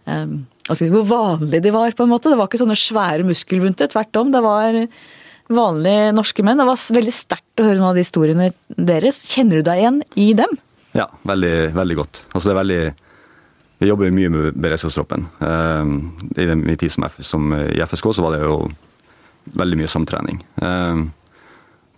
[0.09, 2.31] um, hvor vanlig de var, på en måte.
[2.31, 4.31] Det var ikke sånne svære muskelbunter, tvert om.
[4.33, 4.79] Det var
[5.53, 6.57] vanlige norske menn.
[6.57, 9.21] Det var veldig sterkt å høre noen av de historiene deres.
[9.29, 10.57] Kjenner du deg igjen i dem?
[10.95, 12.23] Ja, veldig, veldig godt.
[12.31, 12.83] Altså det er veldig
[13.77, 15.27] vi jobber mye med beredskapstroppen.
[15.43, 15.95] Ehm,
[16.37, 18.69] I min tid som, som, i FSK så var det jo
[19.59, 20.39] veldig mye samtrening.
[20.63, 21.09] Ehm,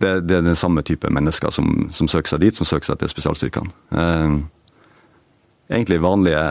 [0.02, 2.98] det, det er den samme type mennesker som, som, søker seg dit, som søker seg
[2.98, 3.70] til spesialstyrkene.
[3.94, 4.40] Ehm,
[5.70, 6.44] egentlig vanlige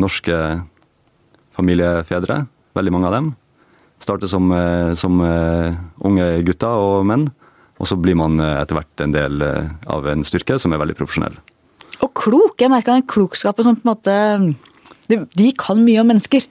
[0.00, 0.40] norske
[1.60, 2.44] familiefedre,
[2.76, 3.30] veldig mange av dem.
[4.00, 5.76] Starter som, eh, som eh,
[6.08, 7.28] unge gutter og menn,
[7.80, 10.96] og så blir man eh, etter hvert en del av en styrke som er veldig
[10.98, 11.36] profesjonell.
[12.00, 12.56] Og klok!
[12.60, 14.16] Jeg merka den klokskapen som på en måte
[15.10, 16.46] de kan mye om mennesker.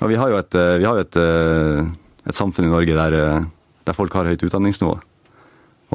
[0.00, 1.16] Ja, vi har jo et, har jo et,
[2.28, 3.16] et samfunn i Norge der,
[3.82, 4.94] der, folk har høyt utdanningsnivå.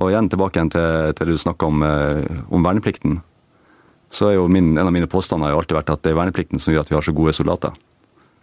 [0.01, 1.86] Og igjen tilbake igjen til, til det du snakka om,
[2.49, 3.22] om, verneplikten.
[4.12, 6.59] Så er jo min, En av mine påstander har alltid vært at det er verneplikten
[6.59, 7.78] som gjør at vi har så gode soldater.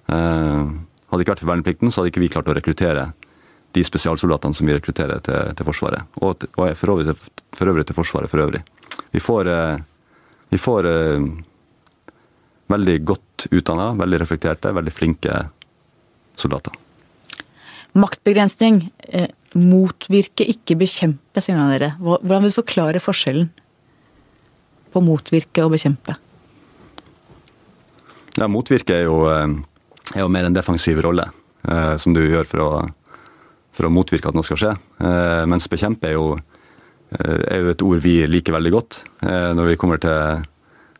[0.09, 0.62] Eh,
[1.09, 3.11] hadde det ikke vært for verneplikten, så hadde ikke vi klart å rekruttere
[3.76, 6.09] de spesialsoldatene som vi rekrutterer til, til Forsvaret.
[6.22, 7.14] Og, og for, øvrig,
[7.52, 8.62] for, øvrig, til Forsvaret for øvrig.
[9.12, 9.50] Vi får,
[10.50, 10.88] vi får
[12.72, 15.42] veldig godt utdanna, veldig reflekterte, veldig flinke
[16.38, 16.74] soldater.
[17.98, 21.94] Maktbegrensning eh, motvirke, ikke bekjempe, sier dere.
[22.00, 23.48] Hvordan vil du forklare forskjellen
[24.92, 26.16] på motvirke og bekjempe?
[28.38, 29.48] Ja, Motvirke er jo, eh,
[30.14, 31.28] er jo mer en defensiv rolle,
[31.68, 32.68] eh, som du gjør for å,
[33.76, 34.76] for å, motvirke at noe skal skje.
[35.04, 36.36] Eh, mens bekjempe er jo,
[37.12, 40.46] eh, er jo et ord vi liker veldig godt når vi kommer til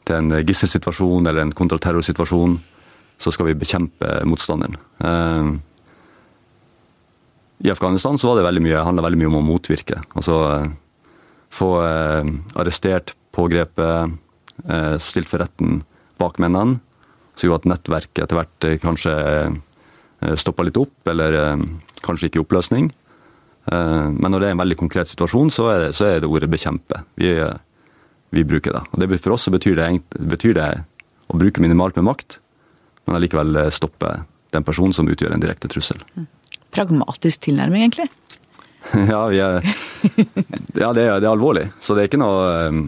[0.09, 2.55] til en gisselsituasjon eller en kontraterrorsituasjon,
[3.21, 4.79] så skal vi bekjempe motstanderen.
[7.61, 9.99] I Afghanistan så var det veldig mye, handla veldig mye om å motvirke.
[10.17, 10.39] Altså
[11.53, 14.17] få arrestert, pågrepet,
[15.05, 15.83] stilt for retten
[16.17, 16.81] bak mennene.
[17.39, 19.15] Så gjorde at nettverket etter hvert kanskje
[20.35, 21.37] stoppa litt opp, eller
[22.03, 22.89] kanskje ikke i oppløsning.
[23.71, 26.49] Men når det er en veldig konkret situasjon, så er det, så er det ordet
[26.51, 27.05] 'bekjempe'.
[27.15, 27.31] Vi
[28.31, 28.83] vi bruker det.
[28.93, 30.69] Og det For oss betyr det, betyr det
[31.29, 32.39] å bruke minimalt med makt,
[33.07, 34.15] men allikevel eh, stoppe
[34.53, 36.01] den personen som utgjør en direkte trussel.
[36.17, 36.29] Mm.
[36.73, 38.09] Pragmatisk tilnærming, egentlig?
[39.13, 41.69] ja, er, ja det, er, det, er, alvorlig.
[41.81, 42.83] Så det er ikke noe eh,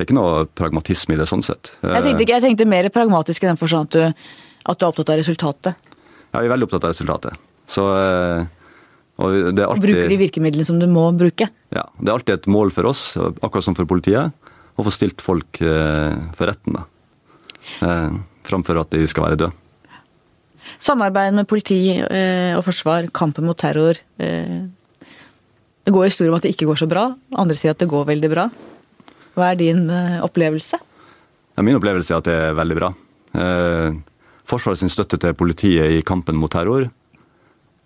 [0.00, 1.74] det er ikke noe pragmatisme i det sånn sett.
[1.84, 4.30] Jeg tenkte, ikke, jeg tenkte mer pragmatisk i den forstand at du,
[4.72, 5.90] at du er opptatt av resultatet.
[6.30, 7.36] Ja, vi er veldig opptatt av resultatet.
[7.68, 8.46] Så eh,
[9.20, 11.50] og det er alltid, Bruker de virkemidlene som du må bruke?
[11.76, 11.82] Ja.
[12.00, 14.32] Det er alltid et mål for oss, akkurat som for politiet,
[14.80, 16.80] å få stilt folk eh, for retten.
[16.80, 16.86] da.
[17.84, 18.16] Eh,
[18.48, 19.52] framfor at de skal være døde.
[20.80, 23.98] Samarbeid med politi og forsvar, kampen mot terror.
[24.16, 27.10] Det går historier om at det ikke går så bra.
[27.36, 28.46] Andre sier at det går veldig bra.
[29.36, 29.84] Hva er din
[30.24, 30.80] opplevelse?
[31.56, 32.88] Ja, min opplevelse er at det er veldig bra.
[34.50, 36.88] Forsvarets støtte til politiet i kampen mot terror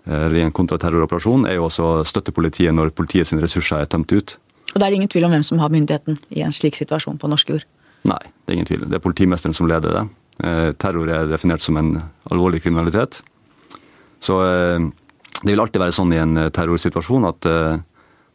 [0.05, 4.13] eller i en kontraterroroperasjon er jo også å støtte politiet når politiets ressurser er tømt
[4.13, 4.37] ut.
[4.75, 7.17] Og da er det ingen tvil om hvem som har myndigheten i en slik situasjon
[7.21, 7.65] på norsk jord?
[8.11, 8.85] Nei, det er ingen tvil.
[8.91, 10.03] Det er politimesteren som leder det.
[10.45, 11.95] Eh, terror er definert som en
[12.33, 13.23] alvorlig kriminalitet.
[14.21, 14.89] Så eh,
[15.41, 17.49] det vil alltid være sånn i en eh, terrorsituasjon at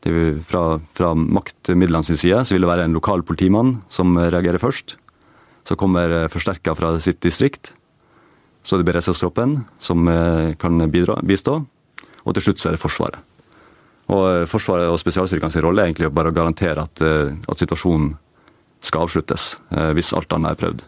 [0.06, 4.62] vil, fra, fra maktmidlene sin side så vil det være en lokal politimann som reagerer
[4.62, 4.95] først.
[5.68, 7.74] Så kommer forsterka fra sitt distrikt.
[8.64, 10.08] Så det beredskapstroppen som
[10.60, 11.60] kan bidra, bistå.
[12.24, 13.20] Og til slutt så er det Forsvaret.
[14.10, 17.62] Og eh, Forsvaret og spesialstyrkene sin rolle er egentlig bare å garantere at, eh, at
[17.62, 18.16] situasjonen
[18.86, 20.86] skal avsluttes, eh, hvis alt annet er prøvd.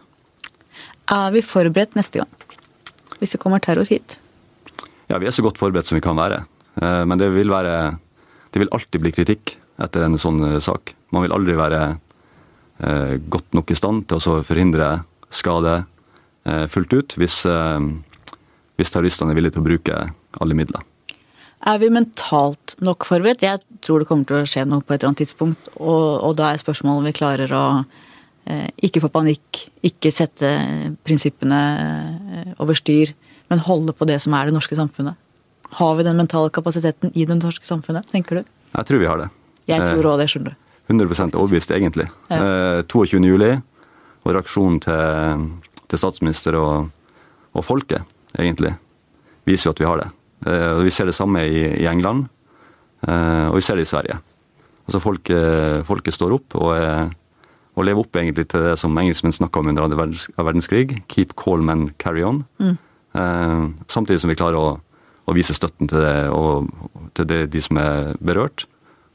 [1.12, 2.46] Er vi forberedt neste gang,
[3.20, 4.16] hvis det kommer terror hit?
[5.10, 6.44] Ja, vi er så godt forberedt som vi kan være.
[6.80, 7.98] Men det vil, være,
[8.52, 10.94] det vil alltid bli kritikk etter en sånn sak.
[11.14, 11.82] Man vil aldri være
[13.32, 14.90] godt nok i stand til å forhindre
[15.32, 15.82] skade
[16.72, 17.36] fullt ut hvis,
[18.76, 19.98] hvis terroristene er villige til å bruke
[20.42, 20.82] alle midler.
[21.62, 23.44] Er vi mentalt nok forberedt?
[23.46, 25.68] Jeg tror det kommer til å skje noe på et eller annet tidspunkt.
[25.78, 27.66] Og, og da er spørsmålet om vi klarer å
[28.50, 30.50] eh, ikke få panikk, ikke sette
[31.06, 33.14] prinsippene eh, over styr,
[33.52, 35.14] men holde på det som er det norske samfunnet.
[35.72, 38.50] Har vi den mentale kapasiteten i det norske samfunnet, tenker du?
[38.72, 39.28] Jeg tror vi har det.
[39.70, 40.58] Jeg tror òg det, skjønner du.
[40.92, 42.08] 100% overbevist, egentlig.
[42.28, 42.82] Ja.
[42.90, 43.20] 22.
[43.20, 43.52] Eh, juli
[44.22, 45.46] og reaksjonen til,
[45.88, 46.90] til statsminister og,
[47.54, 48.04] og, folket,
[48.36, 48.74] egentlig,
[49.48, 50.10] viser jo at vi har det.
[50.50, 52.28] Eh, vi ser det samme i, i England,
[53.06, 54.20] eh, og vi ser det i Sverige.
[54.86, 56.72] Altså folket, folket står opp og,
[57.72, 61.04] og, lever opp egentlig til det som engelskmenn snakka om under andre verdenskrig.
[61.08, 62.42] Keep calm and carry on.
[62.58, 62.74] Mm.
[63.86, 64.80] Samtidig som vi klarer å,
[65.26, 66.68] å vise støtten til, det, og,
[67.16, 68.66] til det, de som er berørt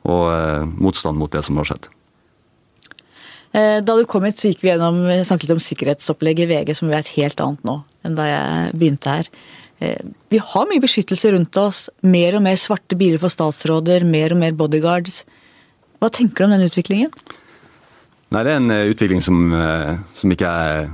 [0.08, 1.90] og eh, motstand mot det som har skjedd.
[3.58, 6.90] Eh, da du kom hit, så gikk vi gjennom snakket om sikkerhetsopplegget i VG, som
[6.90, 9.32] vi et helt annet nå enn da jeg begynte her.
[9.84, 11.88] Eh, vi har mye beskyttelse rundt oss.
[12.08, 15.26] Mer og mer svarte biler for statsråder, mer og mer bodyguards.
[16.00, 17.12] Hva tenker du om den utviklingen?
[18.32, 19.38] Nei, Det er en utvikling som,
[20.14, 20.88] som ikke jeg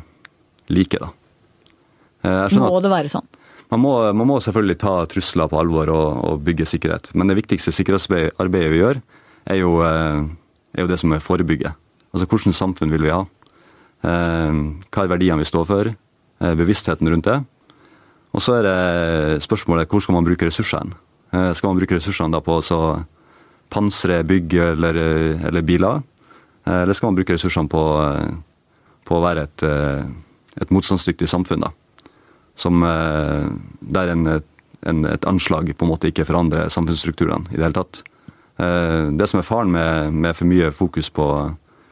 [0.70, 1.10] liker, da.
[2.54, 3.26] Må det være sånn?
[3.74, 7.10] Man må, man må, selvfølgelig ta trusler på alvor og, og, bygge sikkerhet.
[7.18, 9.00] Men det viktigste sikkerhetsarbeidet vi gjør,
[9.50, 10.28] er jo, eh,
[10.78, 11.72] er jo det som er forebygge.
[12.14, 13.24] Altså hvilket samfunn vil vi ha?
[14.06, 14.62] Eh,
[14.94, 15.90] hva er verdiene vi står for?
[15.90, 17.40] Eh, bevisstheten rundt det.
[18.38, 20.94] Og så er det spørsmålet hvor skal man bruke ressursene?
[21.34, 22.82] Skal man bruke ressursene på å
[23.74, 24.98] pansre bygg eller,
[25.50, 26.04] eller, biler?
[26.70, 27.82] Eller skal man bruke ressursene på,
[29.10, 29.64] på å være et,
[30.62, 31.66] et motstandsdyktig samfunn?
[31.66, 31.72] da?
[32.60, 33.46] Som eh,
[33.82, 34.28] der en,
[34.86, 38.04] en, et anslag på en måte ikke forandrer samfunnsstrukturene i det hele tatt.
[38.62, 41.28] Eh, det som er faren med, med for mye fokus på,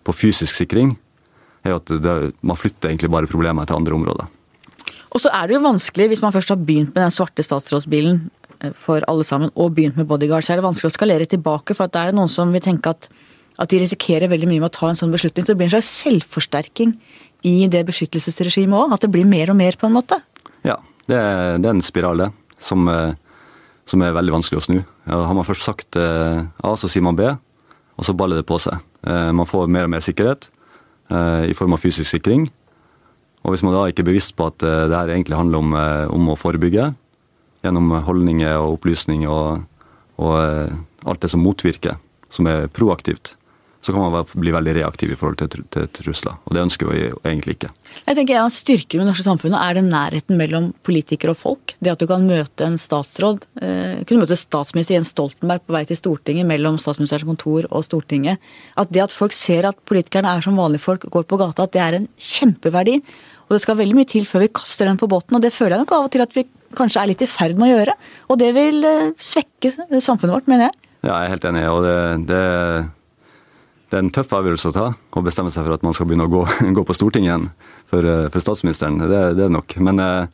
[0.06, 0.94] på, fysisk sikring,
[1.66, 4.30] er at det, man flytter egentlig bare problemer til andre områder.
[5.12, 8.22] Og så er det jo vanskelig, hvis man først har begynt med den svarte statsrådsbilen
[8.62, 11.78] eh, for alle sammen, og begynt med bodyguard, så er det vanskelig å skalere tilbake.
[11.78, 13.10] For det er noen som vil tenke at,
[13.58, 15.46] at de risikerer veldig mye med å ta en sånn beslutning.
[15.46, 16.96] Så det blir en slags selvforsterking
[17.50, 18.94] i det beskyttelsesregimet òg.
[18.96, 20.22] At det blir mer og mer, på en måte.
[20.68, 20.78] Ja,
[21.10, 22.30] det er, det er en spiral, det.
[22.62, 23.14] Som, eh,
[23.90, 24.80] som, er veldig vanskelig å snu.
[25.10, 27.28] Har man først sagt eh, A, så sier man B,
[27.98, 28.82] og så baller det på seg.
[29.02, 30.52] Eh, man får mer og mer sikkerhet
[31.12, 32.46] i form av fysisk sikring.
[33.44, 35.74] Og hvis man da ikke er bevisst på at det her egentlig handler om,
[36.16, 36.86] om å forebygge,
[37.66, 39.66] gjennom holdninger og opplysning og,
[40.24, 40.38] og
[41.04, 42.00] alt det som motvirker,
[42.32, 43.34] som er proaktivt,
[43.82, 46.36] så kan man bli veldig reaktiv i forhold til, til trusler.
[46.46, 47.72] Og det ønsker vi egentlig ikke.
[48.06, 51.40] Jeg tenker En av styrkene med det norske samfunnet er den nærheten mellom politikere og
[51.40, 51.74] folk.
[51.82, 53.48] Det at du kan møte en statsråd.
[53.62, 58.38] Eh, kunne møte statsminister Jens Stoltenberg på vei til Stortinget, mellom statsministerens kontor og Stortinget.
[58.78, 61.74] At det at folk ser at politikerne er som vanlige folk, går på gata, at
[61.74, 63.02] det er en kjempeverdi.
[63.50, 65.76] Og det skal veldig mye til før vi kaster den på båten, og det føler
[65.76, 66.46] jeg nok av og til at vi
[66.78, 67.98] kanskje er litt i ferd med å gjøre.
[68.30, 70.82] Og det vil eh, svekke samfunnet vårt, mener jeg.
[71.02, 71.66] Ja, jeg er helt enig.
[71.66, 72.42] og det, det
[73.92, 76.24] det er en tøff avgjørelse å ta, å bestemme seg for at man skal begynne
[76.30, 76.46] å gå,
[76.78, 77.50] gå på Stortinget igjen
[77.92, 79.02] for, eh, for statsministeren.
[79.04, 79.76] Det, det, er nok.
[79.84, 80.30] Men, eh,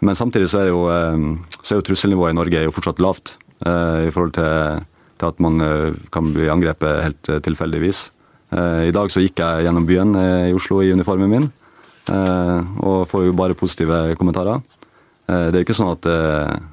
[0.00, 3.36] men samtidig så er, jo, eh, så er, jo, trusselnivået i Norge jo fortsatt lavt
[3.60, 4.86] i forhold til,
[5.20, 5.60] til at man
[6.08, 7.98] kan bli angrepet helt tilfeldigvis.
[8.56, 11.50] I dag så gikk jeg gjennom byen i Oslo i uniformen min,
[12.08, 14.64] og får jo bare positive kommentarer.
[15.28, 16.08] Det er jo ikke sånn at,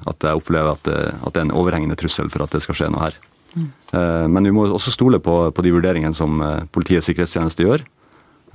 [0.08, 2.88] at jeg opplever at, at det er en overhengende trussel for at det skal skje
[2.94, 3.20] noe her.
[3.58, 4.32] Mm.
[4.34, 7.84] Men vi må også stole på, på de vurderingene som eh, Politiets sikkerhetstjeneste gjør,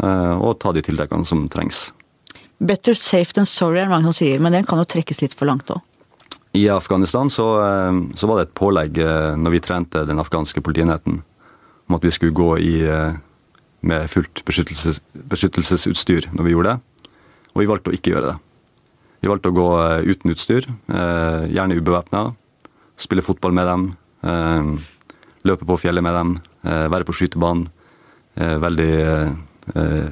[0.03, 1.87] eh, og ta de tiltakene som trengs.
[2.63, 5.33] Better safe than sorry er det mange som sier, men den kan jo trekkes litt
[5.37, 5.81] for langt òg?
[6.53, 7.47] I Afghanistan så,
[8.13, 8.99] så, var det et pålegg
[9.41, 11.23] når vi trente den afghanske politienheten
[11.89, 12.75] om at vi skulle gå i,
[13.81, 14.99] med fullt beskyttelses,
[15.33, 17.09] beskyttelsesutstyr når vi gjorde det.
[17.55, 18.37] Og vi valgte å ikke gjøre det.
[19.25, 19.65] Vi valgte å gå
[20.13, 22.23] uten utstyr, gjerne ubevæpna.
[23.01, 23.89] Spille fotball med dem,
[24.23, 27.67] løpe på fjellet med dem, eh, være på skytebanen.
[28.35, 28.93] Eh, veldig
[29.75, 30.11] eh,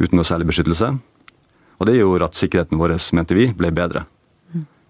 [0.00, 0.90] uten noe særlig beskyttelse.
[1.76, 4.06] Og det gjorde at sikkerheten vår, mente vi, ble bedre.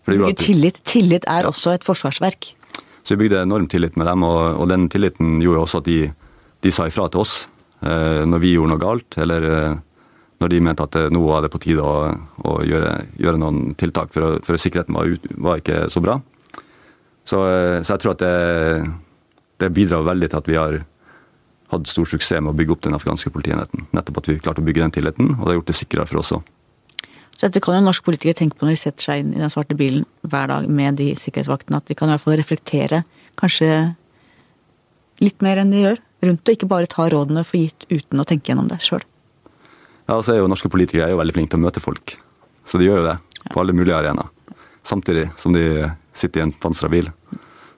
[0.07, 0.79] Bygge tillit.
[0.87, 2.53] Tillit er også et forsvarsverk.
[3.03, 5.99] Så vi bygde enorm tillit med dem, og, og den tilliten gjorde også at de,
[6.63, 7.35] de sa ifra til oss
[7.83, 9.77] eh, når vi gjorde noe galt, eller eh,
[10.43, 12.11] når de mente at nå var det på tide å,
[12.47, 16.19] å gjøre, gjøre, noen tiltak, for, for sikkerheten var, ut, var, ikke så bra.
[17.27, 18.35] Så, eh, så jeg tror at det,
[19.63, 20.79] det, bidrar veldig til at vi har
[21.73, 23.89] hatt stor suksess med å bygge opp den afghanske politienheten.
[23.97, 26.23] Nettopp at vi klarte å bygge den tilliten, og det har gjort det sikrere for
[26.23, 26.53] oss òg.
[27.37, 29.53] Så dette kan jo norske politikere tenke på når de setter seg inn i den
[29.53, 33.03] svarte bilen hver dag med de sikkerhetsvaktene, at de kan i hvert fall reflektere
[33.37, 33.69] kanskje
[35.21, 38.25] litt mer enn de gjør rundt det, ikke bare ta rådene for gitt uten å
[38.29, 39.05] tenke gjennom det sjøl.
[40.07, 42.15] Ja, så er jo Norske politikere er jo veldig flinke til å møte folk,
[42.65, 43.19] så de gjør jo det.
[43.53, 44.33] på alle mulige arenaer.
[44.83, 47.11] Samtidig som de sitter i en pansra bil.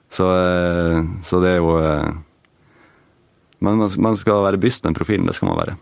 [0.09, 2.09] Så, eh, så, det er jo eh,
[3.65, 5.77] man, man skal være byst, med den profilen, det skal man være.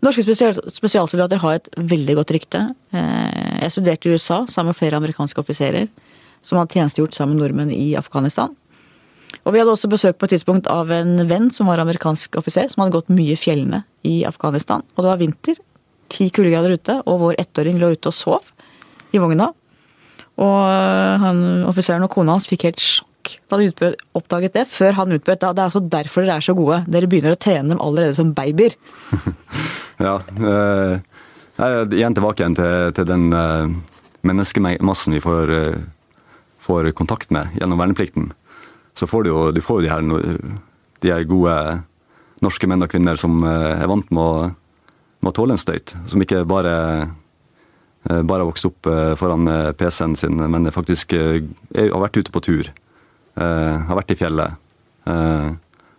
[0.00, 2.62] Norske spesial, spesialsoldater har et veldig godt rykte.
[2.92, 5.90] Eh, jeg studerte i USA sammen med flere amerikanske offiserer
[6.44, 8.54] som hadde tjenestegjort sammen med nordmenn i Afghanistan.
[9.44, 12.68] Og vi hadde også besøk på et tidspunkt av en venn som var amerikansk offiser,
[12.72, 14.82] som hadde gått mye i fjellene i Afghanistan.
[14.96, 15.60] Og det var vinter,
[16.10, 19.52] ti kuldegrader ute, og vår ettåring lå ute og sov i vogna.
[20.40, 20.58] Og
[21.20, 23.08] han, offiseren og kona hans fikk helt sjokk
[23.50, 26.80] da de oppdaget det, før han utbød det er altså derfor dere er så gode.
[26.88, 28.76] Dere begynner å trene dem allerede som babyer.
[30.06, 30.16] ja.
[30.40, 30.96] Øh,
[31.92, 33.74] igjen tilbake igjen til, til den øh,
[34.26, 35.76] menneskemassen vi får, øh,
[36.64, 38.32] får, kontakt med gjennom verneplikten.
[38.96, 40.00] Så får du jo, du får de, her,
[41.02, 41.54] de her gode
[42.40, 44.50] norske menn og kvinner som er vant med å,
[45.20, 45.94] med å tåle en støyt.
[46.08, 46.72] Som ikke bare
[48.04, 48.88] bare har vokst opp
[49.20, 52.70] foran PC-en sin, men faktisk har vært ute på tur.
[53.40, 54.56] Eh, har vært i fjellet.
[55.08, 55.48] Eh,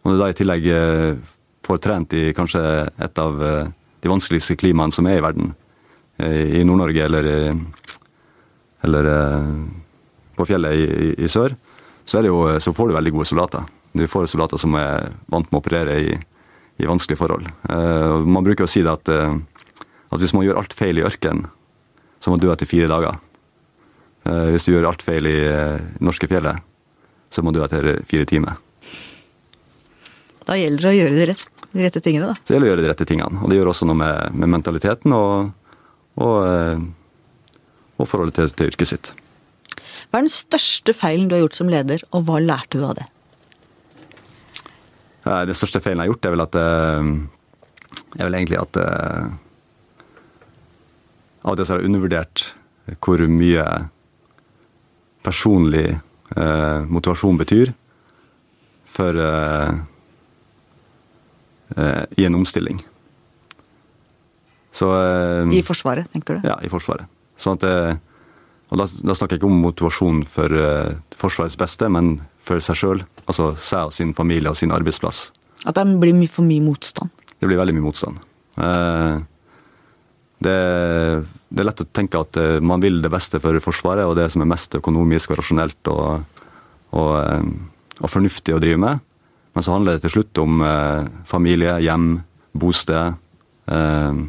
[0.02, 1.20] og når du da i tillegg eh,
[1.66, 5.54] får trent i kanskje et av de vanskeligste klimaene som er i verden,
[6.22, 7.28] i Nord-Norge eller,
[8.86, 9.08] eller
[10.38, 11.56] på fjellet i, i, i sør,
[12.06, 13.64] så, jo, så, får du veldig gode soldater.
[13.98, 16.12] Du får soldater som er vant med å operere i,
[16.78, 17.48] i vanskelige forhold.
[17.66, 21.48] Man bruker å si det at, at hvis man gjør alt feil i ørkenen,
[22.22, 23.18] så må du dø etter fire dager.
[24.22, 25.38] Hvis du gjør alt feil i
[26.06, 26.62] norske fjellet,
[27.34, 28.60] så må du dø etter fire timer.
[30.48, 32.36] Da gjelder det å gjøre de, rette, de, rette tingene, da.
[32.44, 33.42] Så gjelder det å gjøre de rette tingene.
[33.42, 35.52] Og det gjør også noe med, med mentaliteten og,
[36.20, 36.82] og, eh,
[38.02, 39.12] og forholdet til, til, yrket sitt.
[40.10, 42.98] Hva er den største feilen du har gjort som leder, og hva lærte du av
[43.00, 43.08] det?
[45.24, 47.10] Den største feilen jeg har gjort, er vel at eh,
[48.18, 49.32] er vel egentlig at eh,
[51.42, 52.44] Av og til har jeg undervurdert
[53.02, 53.66] hvor mye
[55.26, 57.72] personlig eh, motivasjon betyr
[58.92, 59.74] for eh,
[61.78, 62.82] eh, i en omstilling.
[64.72, 66.48] Så, eh, I Forsvaret, tenker du?
[66.48, 67.10] Ja, i Forsvaret.
[67.42, 67.96] Sånn at, eh,
[68.72, 70.62] og da, da, snakker jeg ikke om motivasjon for
[71.20, 73.02] Forsvarets beste, men for seg sjøl.
[73.26, 75.30] Altså seg og sin familie og sin arbeidsplass.
[75.68, 77.12] At det blir for mye motstand?
[77.38, 78.22] Det blir veldig mye motstand.
[80.42, 80.58] Det,
[81.54, 84.26] det, er lett å tenke at eh, man vil det beste for Forsvaret, og det
[84.34, 86.42] som er mest økonomisk og rasjonelt og,
[86.98, 89.04] og, eh, og fornuftig å drive med.
[89.54, 92.10] Men så handler det til slutt om eh, familie, hjem,
[92.58, 93.20] bosted.
[93.70, 94.22] Eh,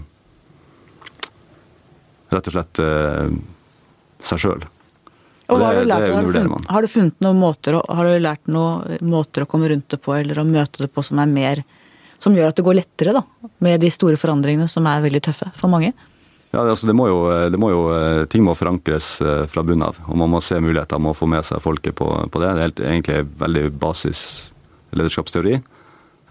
[2.33, 3.33] rett og slett eh,
[4.29, 4.65] seg sjøl.
[5.53, 9.01] Det, har, du har, du funnet, har, du funnet, noen måter, har du lært noen
[9.05, 11.61] måter å komme rundt det på, eller å møte det på som er mer
[12.23, 15.51] som gjør at det går lettere, da, med de store forandringene som er veldig tøffe
[15.59, 15.93] for mange?
[16.53, 17.85] Ja, altså det må jo, det må jo,
[18.31, 20.01] Ting må forankres eh, fra bunnen av.
[20.05, 22.51] og Man må se muligheter, man må få med seg folket på, på det.
[22.51, 24.25] Det er helt, egentlig veldig basis
[24.93, 25.57] lederskapsteori.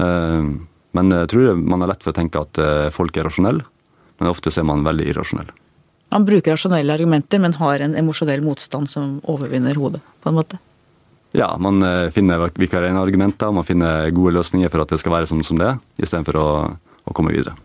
[0.05, 0.51] Eh,
[0.91, 3.65] men jeg tror man har lett for å tenke at eh, folk er rasjonelle,
[4.21, 5.49] men ofte er man veldig irrasjonell.
[6.11, 10.59] Man bruker rasjonelle argumenter, men har en emosjonell motstand som overvinner hodet, på en måte?
[11.31, 15.29] Ja, man eh, finner vikarierende argumenter, man finner gode løsninger for at det skal være
[15.31, 16.47] som, som det er, istedenfor å,
[17.07, 17.55] å komme videre.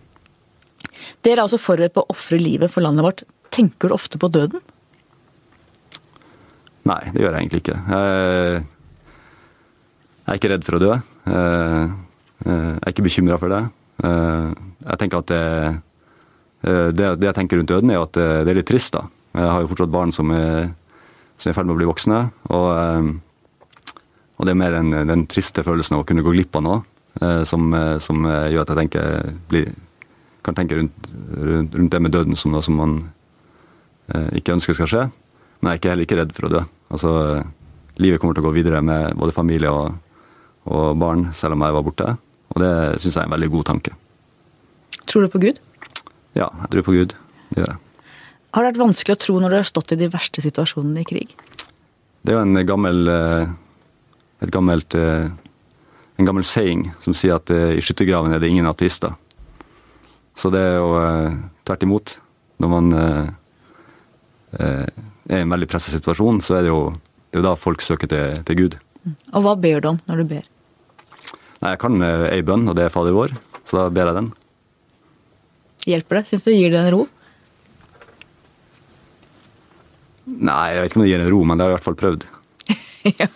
[1.26, 3.24] Dere er altså forberedt på å ofre livet for landet vårt.
[3.50, 4.62] Tenker du ofte på døden?
[6.86, 7.78] Nei, det gjør jeg egentlig ikke.
[7.90, 8.62] Jeg,
[10.30, 10.92] er ikke redd for å dø.
[11.26, 13.60] Jeg er ikke bekymra for det.
[14.06, 15.42] Jeg tenker at det,
[16.62, 18.94] det, det, jeg tenker rundt døden, er at det er litt trist.
[18.94, 19.08] da.
[19.34, 20.70] Jeg har jo fortsatt barn som er,
[21.34, 22.20] som er i ferd med å bli voksne.
[22.54, 23.16] og
[24.36, 26.80] og det er mer den, den triste følelsen av å kunne gå glipp av noe
[27.22, 29.70] eh, som, eh, som, eh, gjør at jeg tenker, blir,
[30.44, 32.98] kan tenke rundt, rundt, rundt, det med døden som noe som man
[34.38, 35.00] ikke ønsker skal skje.
[35.58, 36.60] Men jeg er ikke, heller ikke redd for å dø.
[36.94, 37.12] Altså,
[37.98, 39.96] livet kommer til å gå videre med både familie og,
[40.70, 42.12] og barn, selv om jeg var borte.
[42.54, 42.70] Og det
[43.02, 43.96] syns jeg er en veldig god tanke.
[45.10, 45.58] Tror du på Gud?
[46.38, 47.16] Ja, jeg tror på Gud.
[47.50, 47.82] Det gjør jeg.
[48.54, 51.08] Har det vært vanskelig å tro når du har stått i de verste situasjonene i
[51.08, 51.34] krig?
[52.22, 53.50] Det er jo en gammel eh,
[54.52, 55.28] gammelt, eh,
[56.16, 59.16] en gammel saying som sier at eh, i skyttergraven er det ingen ateister.
[60.36, 61.36] Så det er jo eh,
[61.66, 62.16] tvert imot.
[62.56, 62.86] Når man
[64.56, 64.86] er
[65.28, 66.94] i en veldig presset situasjon, så er det jo,
[67.28, 68.76] det er da folk søker til, til, Gud.
[69.36, 70.46] Og hva ber du om når du ber?
[71.60, 73.34] Nei, Jeg kan ei bønn, og det er Fader vår,
[73.68, 74.30] så da ber jeg den.
[75.92, 76.24] Hjelper det?
[76.30, 77.02] Syns du gir det en ro?
[80.24, 81.90] Nei, jeg vet ikke om det gir en ro, men det har jeg i hvert
[81.90, 82.28] fall prøvd.
[83.20, 83.28] ja.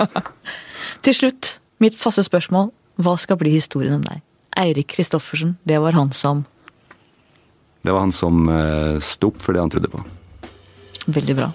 [1.01, 2.71] Til slutt, mitt faste spørsmål.
[3.01, 4.21] Hva skal bli historien om deg?
[4.61, 6.45] Eirik Kristoffersen, det var han som
[7.81, 10.03] Det var han som uh, sto opp for det han trodde på.
[11.09, 11.49] Veldig bra.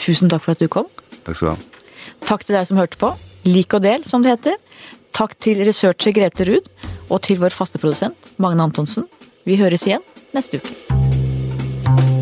[0.00, 0.88] Tusen takk for at du kom.
[1.26, 1.84] Takk skal du ha.
[2.24, 3.12] Takk til deg som hørte på.
[3.44, 4.56] Lik og del, som det heter.
[5.16, 6.72] Takk til researcher Grete Ruud,
[7.12, 9.04] og til vår faste produsent Magne Antonsen.
[9.44, 12.15] Vi høres igjen neste uke.